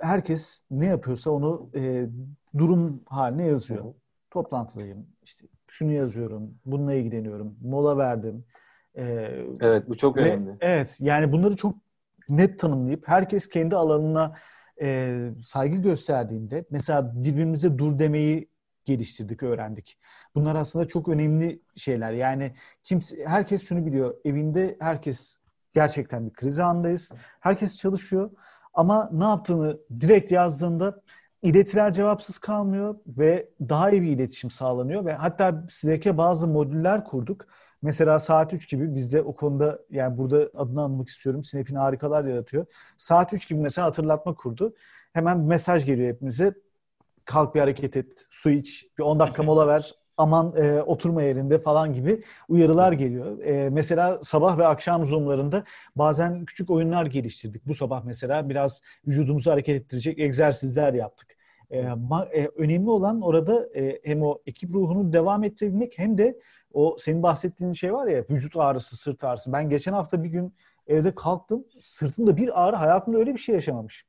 herkes 0.00 0.62
ne 0.70 0.86
yapıyorsa 0.86 1.30
onu 1.30 1.70
e, 1.74 2.08
durum 2.58 3.02
haline 3.06 3.46
yazıyor. 3.46 3.84
Hı 3.84 3.88
hı. 3.88 3.94
Toplantıdayım, 4.30 5.06
işte 5.22 5.46
şunu 5.66 5.92
yazıyorum, 5.92 6.54
bununla 6.66 6.94
ilgileniyorum, 6.94 7.56
mola 7.62 7.98
verdim. 7.98 8.44
Ee, 8.96 9.44
evet 9.60 9.88
bu 9.88 9.96
çok 9.96 10.16
ve, 10.16 10.20
önemli. 10.20 10.56
Evet 10.60 10.98
yani 11.00 11.32
bunları 11.32 11.56
çok 11.56 11.74
net 12.28 12.58
tanımlayıp 12.58 13.08
herkes 13.08 13.48
kendi 13.48 13.76
alanına 13.76 14.34
e, 14.82 15.18
saygı 15.42 15.76
gösterdiğinde 15.76 16.64
mesela 16.70 17.24
birbirimize 17.24 17.78
dur 17.78 17.98
demeyi 17.98 18.48
geliştirdik, 18.84 19.42
öğrendik. 19.42 19.98
Bunlar 20.34 20.54
aslında 20.54 20.88
çok 20.88 21.08
önemli 21.08 21.62
şeyler. 21.76 22.12
Yani 22.12 22.54
kimse, 22.84 23.24
herkes 23.26 23.68
şunu 23.68 23.86
biliyor. 23.86 24.14
Evinde 24.24 24.76
herkes 24.80 25.38
gerçekten 25.74 26.26
bir 26.26 26.32
kriz 26.32 26.60
anındayız. 26.60 27.12
Herkes 27.40 27.78
çalışıyor. 27.78 28.30
Ama 28.74 29.10
ne 29.12 29.24
yaptığını 29.24 29.78
direkt 30.00 30.32
yazdığında 30.32 31.02
iletiler 31.42 31.92
cevapsız 31.92 32.38
kalmıyor 32.38 32.96
ve 33.06 33.48
daha 33.60 33.90
iyi 33.90 34.02
bir 34.02 34.08
iletişim 34.08 34.50
sağlanıyor 34.50 35.04
ve 35.04 35.14
hatta 35.14 35.64
Slack'e 35.70 36.18
bazı 36.18 36.46
modüller 36.46 37.04
kurduk. 37.04 37.46
Mesela 37.82 38.18
saat 38.18 38.52
3 38.52 38.68
gibi 38.68 38.94
bizde 38.94 39.22
o 39.22 39.36
konuda 39.36 39.78
yani 39.90 40.18
burada 40.18 40.50
adını 40.54 40.82
anmak 40.82 41.08
istiyorum. 41.08 41.44
Sinefin 41.44 41.74
harikalar 41.74 42.24
yaratıyor. 42.24 42.66
Saat 42.96 43.32
3 43.32 43.48
gibi 43.48 43.60
mesela 43.60 43.86
hatırlatma 43.86 44.34
kurdu. 44.34 44.74
Hemen 45.12 45.38
mesaj 45.38 45.86
geliyor 45.86 46.08
hepimize. 46.14 46.54
Kalk 47.24 47.54
bir 47.54 47.60
hareket 47.60 47.96
et, 47.96 48.26
su 48.30 48.50
iç, 48.50 48.86
bir 48.98 49.02
10 49.02 49.20
dakika 49.20 49.42
mola 49.42 49.66
ver, 49.68 49.94
aman 50.18 50.54
e, 50.56 50.82
oturma 50.82 51.22
yerinde 51.22 51.58
falan 51.58 51.94
gibi 51.94 52.22
uyarılar 52.48 52.92
geliyor. 52.92 53.38
E, 53.42 53.70
mesela 53.70 54.20
sabah 54.22 54.58
ve 54.58 54.66
akşam 54.66 55.04
zoomlarında 55.04 55.64
bazen 55.96 56.44
küçük 56.44 56.70
oyunlar 56.70 57.06
geliştirdik. 57.06 57.66
Bu 57.66 57.74
sabah 57.74 58.04
mesela 58.04 58.48
biraz 58.48 58.82
vücudumuzu 59.06 59.50
hareket 59.50 59.82
ettirecek 59.82 60.18
egzersizler 60.18 60.94
yaptık. 60.94 61.36
E, 61.70 61.82
ma, 61.82 62.24
e, 62.24 62.46
önemli 62.46 62.90
olan 62.90 63.20
orada 63.20 63.68
e, 63.74 64.00
hem 64.04 64.22
o 64.22 64.38
ekip 64.46 64.74
ruhunu 64.74 65.12
devam 65.12 65.44
ettirebilmek 65.44 65.98
hem 65.98 66.18
de 66.18 66.38
o 66.72 66.96
senin 66.98 67.22
bahsettiğin 67.22 67.72
şey 67.72 67.92
var 67.94 68.06
ya 68.06 68.24
vücut 68.30 68.56
ağrısı, 68.56 68.96
sırt 68.96 69.24
ağrısı. 69.24 69.52
Ben 69.52 69.70
geçen 69.70 69.92
hafta 69.92 70.22
bir 70.24 70.28
gün 70.28 70.54
evde 70.86 71.14
kalktım. 71.14 71.64
Sırtımda 71.82 72.36
bir 72.36 72.62
ağrı 72.64 72.76
hayatımda 72.76 73.18
öyle 73.18 73.34
bir 73.34 73.38
şey 73.38 73.54
yaşamamışım. 73.54 74.08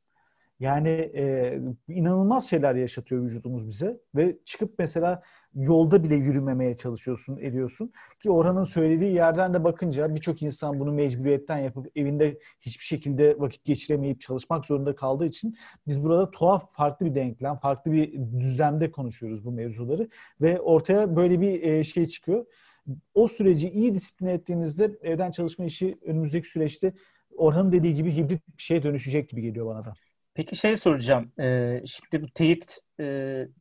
Yani 0.59 0.89
e, 0.89 1.59
inanılmaz 1.87 2.49
şeyler 2.49 2.75
yaşatıyor 2.75 3.23
vücudumuz 3.23 3.67
bize 3.67 3.99
ve 4.15 4.37
çıkıp 4.45 4.79
mesela 4.79 5.21
yolda 5.55 6.03
bile 6.03 6.15
yürümemeye 6.15 6.77
çalışıyorsun, 6.77 7.37
ediyorsun. 7.37 7.91
Ki 8.23 8.31
Orhan'ın 8.31 8.63
söylediği 8.63 9.13
yerden 9.13 9.53
de 9.53 9.63
bakınca 9.63 10.15
birçok 10.15 10.41
insan 10.41 10.79
bunu 10.79 10.91
mecburiyetten 10.91 11.57
yapıp 11.57 11.97
evinde 11.97 12.39
hiçbir 12.61 12.85
şekilde 12.85 13.39
vakit 13.39 13.65
geçiremeyip 13.65 14.21
çalışmak 14.21 14.65
zorunda 14.65 14.95
kaldığı 14.95 15.25
için 15.25 15.57
biz 15.87 16.03
burada 16.03 16.31
tuhaf 16.31 16.73
farklı 16.73 17.05
bir 17.05 17.15
denklem, 17.15 17.57
farklı 17.57 17.91
bir 17.91 18.13
düzlemde 18.39 18.91
konuşuyoruz 18.91 19.45
bu 19.45 19.51
mevzuları 19.51 20.09
ve 20.41 20.61
ortaya 20.61 21.15
böyle 21.15 21.41
bir 21.41 21.63
e, 21.63 21.83
şey 21.83 22.07
çıkıyor. 22.07 22.45
O 23.13 23.27
süreci 23.27 23.69
iyi 23.69 23.95
disipline 23.95 24.33
ettiğinizde 24.33 24.97
evden 25.01 25.31
çalışma 25.31 25.65
işi 25.65 25.97
önümüzdeki 26.05 26.49
süreçte 26.49 26.93
Orhan'ın 27.37 27.71
dediği 27.71 27.95
gibi 27.95 28.15
hibrit 28.15 28.41
bir 28.57 28.63
şeye 28.63 28.83
dönüşecek 28.83 29.29
gibi 29.29 29.41
geliyor 29.41 29.65
bana 29.65 29.85
da. 29.85 29.93
Peki 30.39 30.55
şey 30.55 30.75
soracağım. 30.75 31.31
Ee, 31.39 31.83
şimdi 31.85 32.23
bu 32.23 32.29
teyit 32.29 32.77
e, 32.99 33.03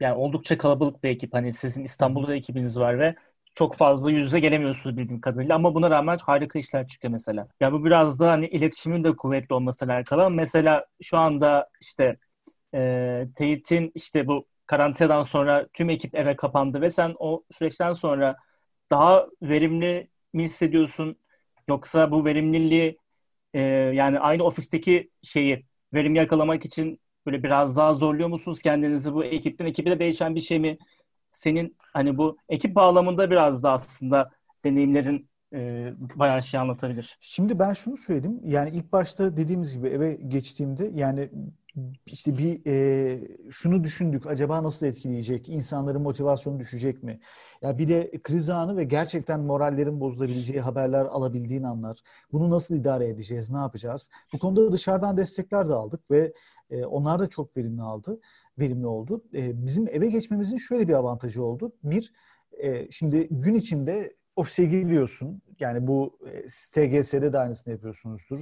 yani 0.01 0.15
oldukça 0.15 0.59
kalabalık 0.59 1.05
bir 1.05 1.09
ekip. 1.09 1.35
Hani 1.35 1.53
sizin 1.53 1.85
İstanbul'da 1.85 2.35
ekibiniz 2.35 2.79
var 2.79 2.99
ve 2.99 3.15
çok 3.55 3.75
fazla 3.77 4.11
yüz 4.11 4.25
yüze 4.25 4.41
gelemiyorsunuz 4.41 4.97
bildiğim 4.97 5.21
kadarıyla 5.21 5.55
ama 5.55 5.75
buna 5.75 5.91
rağmen 5.91 6.19
harika 6.23 6.59
işler 6.59 6.87
çıkıyor 6.87 7.13
mesela. 7.13 7.49
Ya 7.61 7.73
bu 7.73 7.85
biraz 7.85 8.21
da 8.21 8.31
hani 8.31 8.47
iletişimin 8.47 9.05
de 9.05 9.17
kuvvetli 9.17 9.55
olmasıyla 9.55 9.95
alakalı 9.95 10.31
mesela 10.31 10.87
şu 11.03 11.19
anda 11.19 11.71
işte 11.81 12.17
e, 12.75 13.29
teyitin 13.37 13.93
işte 13.95 14.27
bu 14.29 14.47
karantinadan 14.67 15.23
sonra 15.23 15.67
tüm 15.73 15.91
ekip 15.91 16.15
eve 16.15 16.37
kapandı 16.37 16.81
ve 16.81 16.91
sen 16.91 17.15
o 17.19 17.45
süreçten 17.53 17.93
sonra 17.93 18.37
daha 18.91 19.27
verimli 19.43 20.09
mi 20.33 20.45
hissediyorsun 20.45 21.17
yoksa 21.69 22.11
bu 22.11 22.25
verimliliği 22.25 22.99
e, 23.55 23.61
yani 23.95 24.21
aynı 24.21 24.45
ofisteki 24.45 25.11
şeyi 25.23 25.68
verim 25.95 26.15
yakalamak 26.15 26.65
için 26.65 27.01
böyle 27.27 27.43
biraz 27.43 27.77
daha 27.77 27.95
zorluyor 27.95 28.29
musunuz 28.29 28.63
kendinizi 28.63 29.15
bu 29.15 29.25
ekipten 29.25 29.67
ekibe 29.67 29.91
de 29.91 29.99
değişen 30.01 30.35
bir 30.35 30.41
şey 30.41 30.59
mi? 30.61 30.79
Senin 31.33 31.77
hani 31.93 32.19
bu 32.19 32.39
ekip 32.49 32.75
bağlamında 32.75 33.31
biraz 33.31 33.63
da 33.63 33.73
aslında 33.73 34.31
deneyimlerin 34.65 35.31
e, 35.53 35.93
bayağı 36.15 36.43
şey 36.43 36.61
anlatabilir. 36.61 37.19
Şimdi 37.21 37.59
ben 37.59 37.73
şunu 37.73 37.97
söyledim. 37.97 38.41
Yani 38.45 38.71
ilk 38.71 38.93
başta 38.93 39.37
dediğimiz 39.37 39.77
gibi 39.77 39.89
eve 39.89 40.15
geçtiğimde 40.15 40.91
yani 40.95 41.31
işte 42.07 42.39
bir 42.39 42.61
e, 42.67 43.21
şunu 43.51 43.85
düşündük. 43.85 44.27
Acaba 44.27 44.63
nasıl 44.63 44.87
etkileyecek? 44.87 45.49
İnsanların 45.49 46.03
motivasyonu 46.03 46.61
düşecek 46.61 47.03
mi? 47.03 47.21
Ya 47.63 47.79
bir 47.79 47.89
de 47.89 48.11
kriz 48.23 48.51
anı 48.51 48.77
ve 48.77 48.85
gerçekten 48.85 49.41
morallerin 49.41 50.01
bozulabileceği 50.01 50.61
haberler 50.61 51.05
alabildiğin 51.05 51.63
anlar. 51.63 51.99
Bunu 52.33 52.51
nasıl 52.51 52.75
idare 52.75 53.09
edeceğiz? 53.09 53.51
Ne 53.51 53.59
yapacağız? 53.59 54.11
Bu 54.33 54.39
konuda 54.39 54.73
dışarıdan 54.73 55.17
destekler 55.17 55.69
de 55.69 55.75
aldık 55.75 56.11
ve 56.11 56.33
e, 56.71 56.85
onlar 56.85 57.19
da 57.19 57.29
çok 57.29 57.57
verimli 57.57 57.83
aldı. 57.83 58.21
Verimli 58.59 58.87
oldu. 58.87 59.25
E, 59.35 59.67
bizim 59.67 59.89
eve 59.89 60.07
geçmemizin 60.07 60.57
şöyle 60.57 60.89
bir 60.89 60.95
avantajı 60.95 61.43
oldu. 61.43 61.73
Bir, 61.85 62.13
e, 62.59 62.91
şimdi 62.91 63.29
gün 63.31 63.55
içinde 63.55 64.11
ofise 64.39 64.65
giriyorsun. 64.65 65.43
Yani 65.61 65.87
bu 65.87 66.19
e, 66.27 66.47
TGS'de 66.47 67.33
de 67.33 67.39
aynısını 67.39 67.73
yapıyorsunuzdur. 67.73 68.39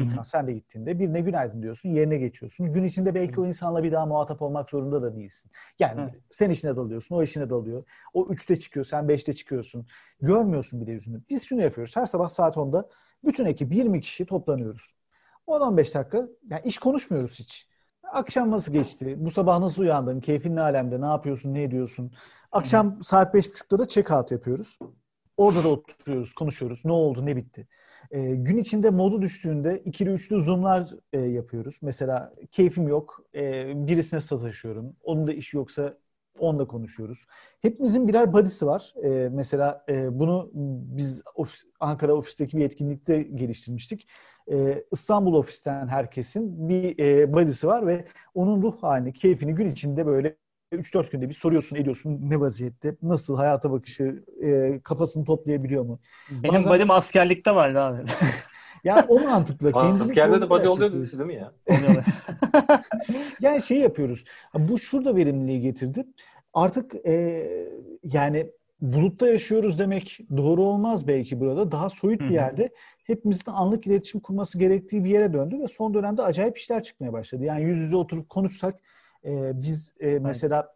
İlkan 0.00 0.22
sen 0.22 0.46
de 0.46 0.52
gittiğinde 0.52 0.98
birine 0.98 1.20
günaydın 1.20 1.62
diyorsun, 1.62 1.88
yerine 1.88 2.18
geçiyorsun. 2.18 2.72
Gün 2.72 2.84
içinde 2.84 3.14
belki 3.14 3.32
Hı-hı. 3.32 3.42
o 3.42 3.46
insanla 3.46 3.82
bir 3.82 3.92
daha 3.92 4.06
muhatap 4.06 4.42
olmak 4.42 4.70
zorunda 4.70 5.02
da 5.02 5.16
değilsin. 5.16 5.50
Yani 5.78 6.00
Hı-hı. 6.00 6.10
sen 6.30 6.50
işine 6.50 6.76
dalıyorsun, 6.76 7.16
o 7.16 7.22
işine 7.22 7.50
dalıyor. 7.50 7.84
O 8.14 8.28
üçte 8.30 8.56
çıkıyor, 8.58 8.86
sen 8.86 9.08
beşte 9.08 9.32
çıkıyorsun. 9.32 9.86
Görmüyorsun 10.20 10.80
bile 10.80 10.92
yüzünü. 10.92 11.20
Biz 11.30 11.42
şunu 11.42 11.62
yapıyoruz. 11.62 11.96
Her 11.96 12.06
sabah 12.06 12.28
saat 12.28 12.56
10'da 12.56 12.88
bütün 13.24 13.44
ekip 13.44 13.74
20 13.74 14.00
kişi 14.00 14.26
toplanıyoruz. 14.26 14.94
10-15 15.46 15.94
dakika 15.94 16.28
yani 16.50 16.62
iş 16.64 16.78
konuşmuyoruz 16.78 17.38
hiç. 17.38 17.68
Akşam 18.12 18.50
nasıl 18.50 18.72
geçti? 18.72 19.14
Bu 19.18 19.30
sabah 19.30 19.58
nasıl 19.58 19.82
uyandın? 19.82 20.20
Keyfin 20.20 20.56
ne 20.56 20.60
alemde? 20.60 21.00
Ne 21.00 21.06
yapıyorsun? 21.06 21.54
Ne 21.54 21.62
ediyorsun? 21.62 22.12
Akşam 22.52 22.94
Hı-hı. 22.94 23.04
saat 23.04 23.34
5.30'da 23.34 23.78
da 23.78 23.82
check-out 23.82 24.32
yapıyoruz. 24.32 24.78
Orada 25.40 25.64
da 25.64 25.68
oturuyoruz, 25.68 26.34
konuşuyoruz. 26.34 26.84
Ne 26.84 26.92
oldu, 26.92 27.26
ne 27.26 27.36
bitti. 27.36 27.66
E, 28.10 28.34
gün 28.34 28.58
içinde 28.58 28.90
modu 28.90 29.22
düştüğünde 29.22 29.82
ikili 29.84 30.10
üçlü 30.10 30.40
zoomlar 30.40 30.90
e, 31.12 31.20
yapıyoruz. 31.20 31.78
Mesela 31.82 32.34
keyfim 32.52 32.88
yok, 32.88 33.24
e, 33.34 33.72
birisine 33.86 34.20
sataşıyorum. 34.20 34.96
Onun 35.02 35.26
da 35.26 35.32
işi 35.32 35.56
yoksa 35.56 35.98
onunla 36.38 36.66
konuşuyoruz. 36.66 37.26
Hepimizin 37.62 38.08
birer 38.08 38.32
body'si 38.32 38.66
var. 38.66 38.94
E, 39.02 39.28
mesela 39.28 39.84
e, 39.88 40.18
bunu 40.18 40.50
biz 40.96 41.22
ofis, 41.34 41.64
Ankara 41.80 42.14
ofisteki 42.14 42.56
bir 42.56 42.64
etkinlikte 42.64 43.22
geliştirmiştik. 43.22 44.08
E, 44.52 44.84
İstanbul 44.92 45.34
ofisten 45.34 45.88
herkesin 45.88 46.68
bir 46.68 46.98
e, 46.98 47.32
body'si 47.32 47.66
var 47.66 47.86
ve 47.86 48.04
onun 48.34 48.62
ruh 48.62 48.82
halini, 48.82 49.12
keyfini 49.12 49.54
gün 49.54 49.70
içinde 49.72 50.06
böyle 50.06 50.36
3-4 50.72 51.10
günde 51.10 51.28
bir 51.28 51.34
soruyorsun, 51.34 51.76
ediyorsun 51.76 52.18
ne 52.22 52.40
vaziyette, 52.40 52.96
nasıl 53.02 53.36
hayata 53.36 53.70
bakışı, 53.70 54.24
e, 54.42 54.80
kafasını 54.84 55.24
toplayabiliyor 55.24 55.84
mu? 55.84 56.00
Benim 56.30 56.54
Bazen... 56.54 56.70
badim 56.70 56.90
askerlikte 56.90 57.54
vardı 57.54 57.80
abi. 57.80 57.98
yani 58.84 59.04
o 59.08 59.20
mantıkla. 59.20 59.72
kendini 59.72 60.02
Askerde 60.02 60.40
de 60.40 60.50
body 60.50 60.68
oluyor 60.68 60.92
değil 60.92 61.14
mi 61.22 61.34
ya? 61.34 61.52
yani 63.40 63.62
şey 63.62 63.78
yapıyoruz. 63.78 64.24
Bu 64.54 64.78
şurada 64.78 65.16
verimliliği 65.16 65.60
getirdi. 65.60 66.06
Artık 66.54 66.94
e, 67.06 67.46
yani 68.04 68.50
bulutta 68.80 69.28
yaşıyoruz 69.28 69.78
demek 69.78 70.20
doğru 70.36 70.62
olmaz 70.62 71.08
belki 71.08 71.40
burada. 71.40 71.72
Daha 71.72 71.88
soyut 71.88 72.20
bir 72.20 72.30
yerde 72.30 72.70
hepimizin 73.04 73.50
anlık 73.50 73.86
iletişim 73.86 74.20
kurması 74.20 74.58
gerektiği 74.58 75.04
bir 75.04 75.10
yere 75.10 75.32
döndü 75.32 75.60
ve 75.60 75.68
son 75.68 75.94
dönemde 75.94 76.22
acayip 76.22 76.58
işler 76.58 76.82
çıkmaya 76.82 77.12
başladı. 77.12 77.44
Yani 77.44 77.64
yüz 77.64 77.78
yüze 77.78 77.96
oturup 77.96 78.28
konuşsak 78.28 78.74
e, 79.24 79.62
biz 79.62 79.94
e, 80.00 80.18
mesela 80.18 80.74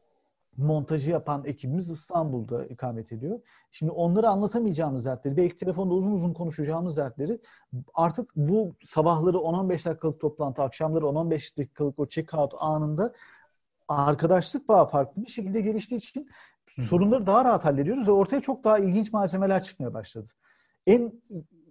montajı 0.57 1.11
yapan 1.11 1.45
ekibimiz 1.45 1.91
İstanbul'da 1.91 2.67
ikamet 2.67 3.13
ediyor. 3.13 3.41
Şimdi 3.71 3.93
onları 3.93 4.29
anlatamayacağımız 4.29 5.05
dertleri, 5.05 5.37
belki 5.37 5.57
telefonda 5.57 5.95
uzun 5.95 6.13
uzun 6.13 6.33
konuşacağımız 6.33 6.97
dertleri 6.97 7.39
artık 7.95 8.37
bu 8.37 8.75
sabahları 8.85 9.37
10-15 9.37 9.85
dakikalık 9.85 10.21
toplantı, 10.21 10.63
akşamları 10.63 11.05
10-15 11.05 11.59
dakikalık 11.59 11.99
o 11.99 12.05
check-out 12.05 12.57
anında 12.59 13.13
arkadaşlık 13.89 14.69
bağı 14.69 14.89
farklı 14.89 15.23
bir 15.23 15.31
şekilde 15.31 15.61
geliştiği 15.61 15.99
için 15.99 16.29
sorunları 16.71 17.27
daha 17.27 17.45
rahat 17.45 17.65
hallediyoruz 17.65 18.09
ve 18.09 18.13
ortaya 18.13 18.41
çok 18.41 18.65
daha 18.65 18.79
ilginç 18.79 19.13
malzemeler 19.13 19.63
çıkmaya 19.63 19.95
başladı. 19.95 20.31
En 20.87 21.13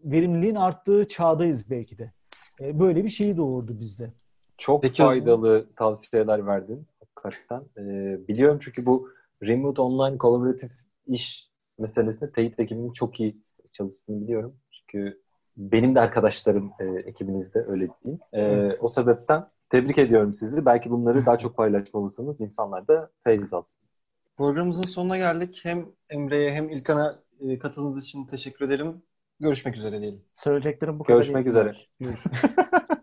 verimliliğin 0.04 0.56
arttığı 0.56 1.08
çağdayız 1.08 1.70
belki 1.70 1.98
de. 1.98 2.12
Böyle 2.60 3.04
bir 3.04 3.10
şeyi 3.10 3.38
doğurdu 3.38 3.80
bizde. 3.80 4.14
Çok 4.64 4.82
Peki, 4.82 5.02
faydalı 5.02 5.68
tavsiyeler 5.76 6.48
verdin 6.48 6.88
hakikaten. 7.00 7.64
Ee, 7.78 8.28
biliyorum 8.28 8.60
çünkü 8.62 8.86
bu 8.86 9.10
remote 9.44 9.82
online 9.82 10.18
kolaboratif 10.18 10.72
iş 11.08 11.50
meselesinde 11.80 12.32
teyit 12.32 12.60
ekibinin 12.60 12.92
çok 12.92 13.20
iyi 13.20 13.38
çalıştığını 13.72 14.22
biliyorum. 14.22 14.56
Çünkü 14.72 15.22
benim 15.58 15.96
de 15.96 16.00
arkadaşlarım 16.00 16.72
e, 16.80 16.86
ekibinizde 16.86 17.60
öyle 17.68 17.88
diyeyim. 18.04 18.22
E, 18.34 18.42
evet. 18.42 18.78
O 18.82 18.88
sebepten 18.88 19.48
tebrik 19.70 19.98
ediyorum 19.98 20.34
sizi. 20.34 20.66
Belki 20.66 20.92
bunları 20.92 21.26
daha 21.26 21.38
çok 21.38 21.58
paylaşmalısınız. 21.58 22.42
İnsanlar 22.42 22.88
da 22.88 23.10
feyiz 23.24 23.54
alsın. 23.54 23.84
Programımızın 24.38 24.84
sonuna 24.84 25.18
geldik. 25.18 25.60
Hem 25.64 25.86
Emre'ye 26.10 26.52
hem 26.52 26.70
İlkan'a 26.70 27.20
e, 27.40 27.60
katıldığınız 27.60 28.04
için 28.04 28.26
teşekkür 28.26 28.66
ederim. 28.66 29.02
Görüşmek 29.40 29.76
üzere 29.76 30.02
diyelim. 30.02 30.22
Söyleyeceklerim 30.36 31.00
bu 31.00 31.04
kadar. 31.04 31.18
Görüşmek 31.18 31.48
üzere. 31.48 31.76
Görüşmek 32.00 32.36
üzere. 32.36 32.54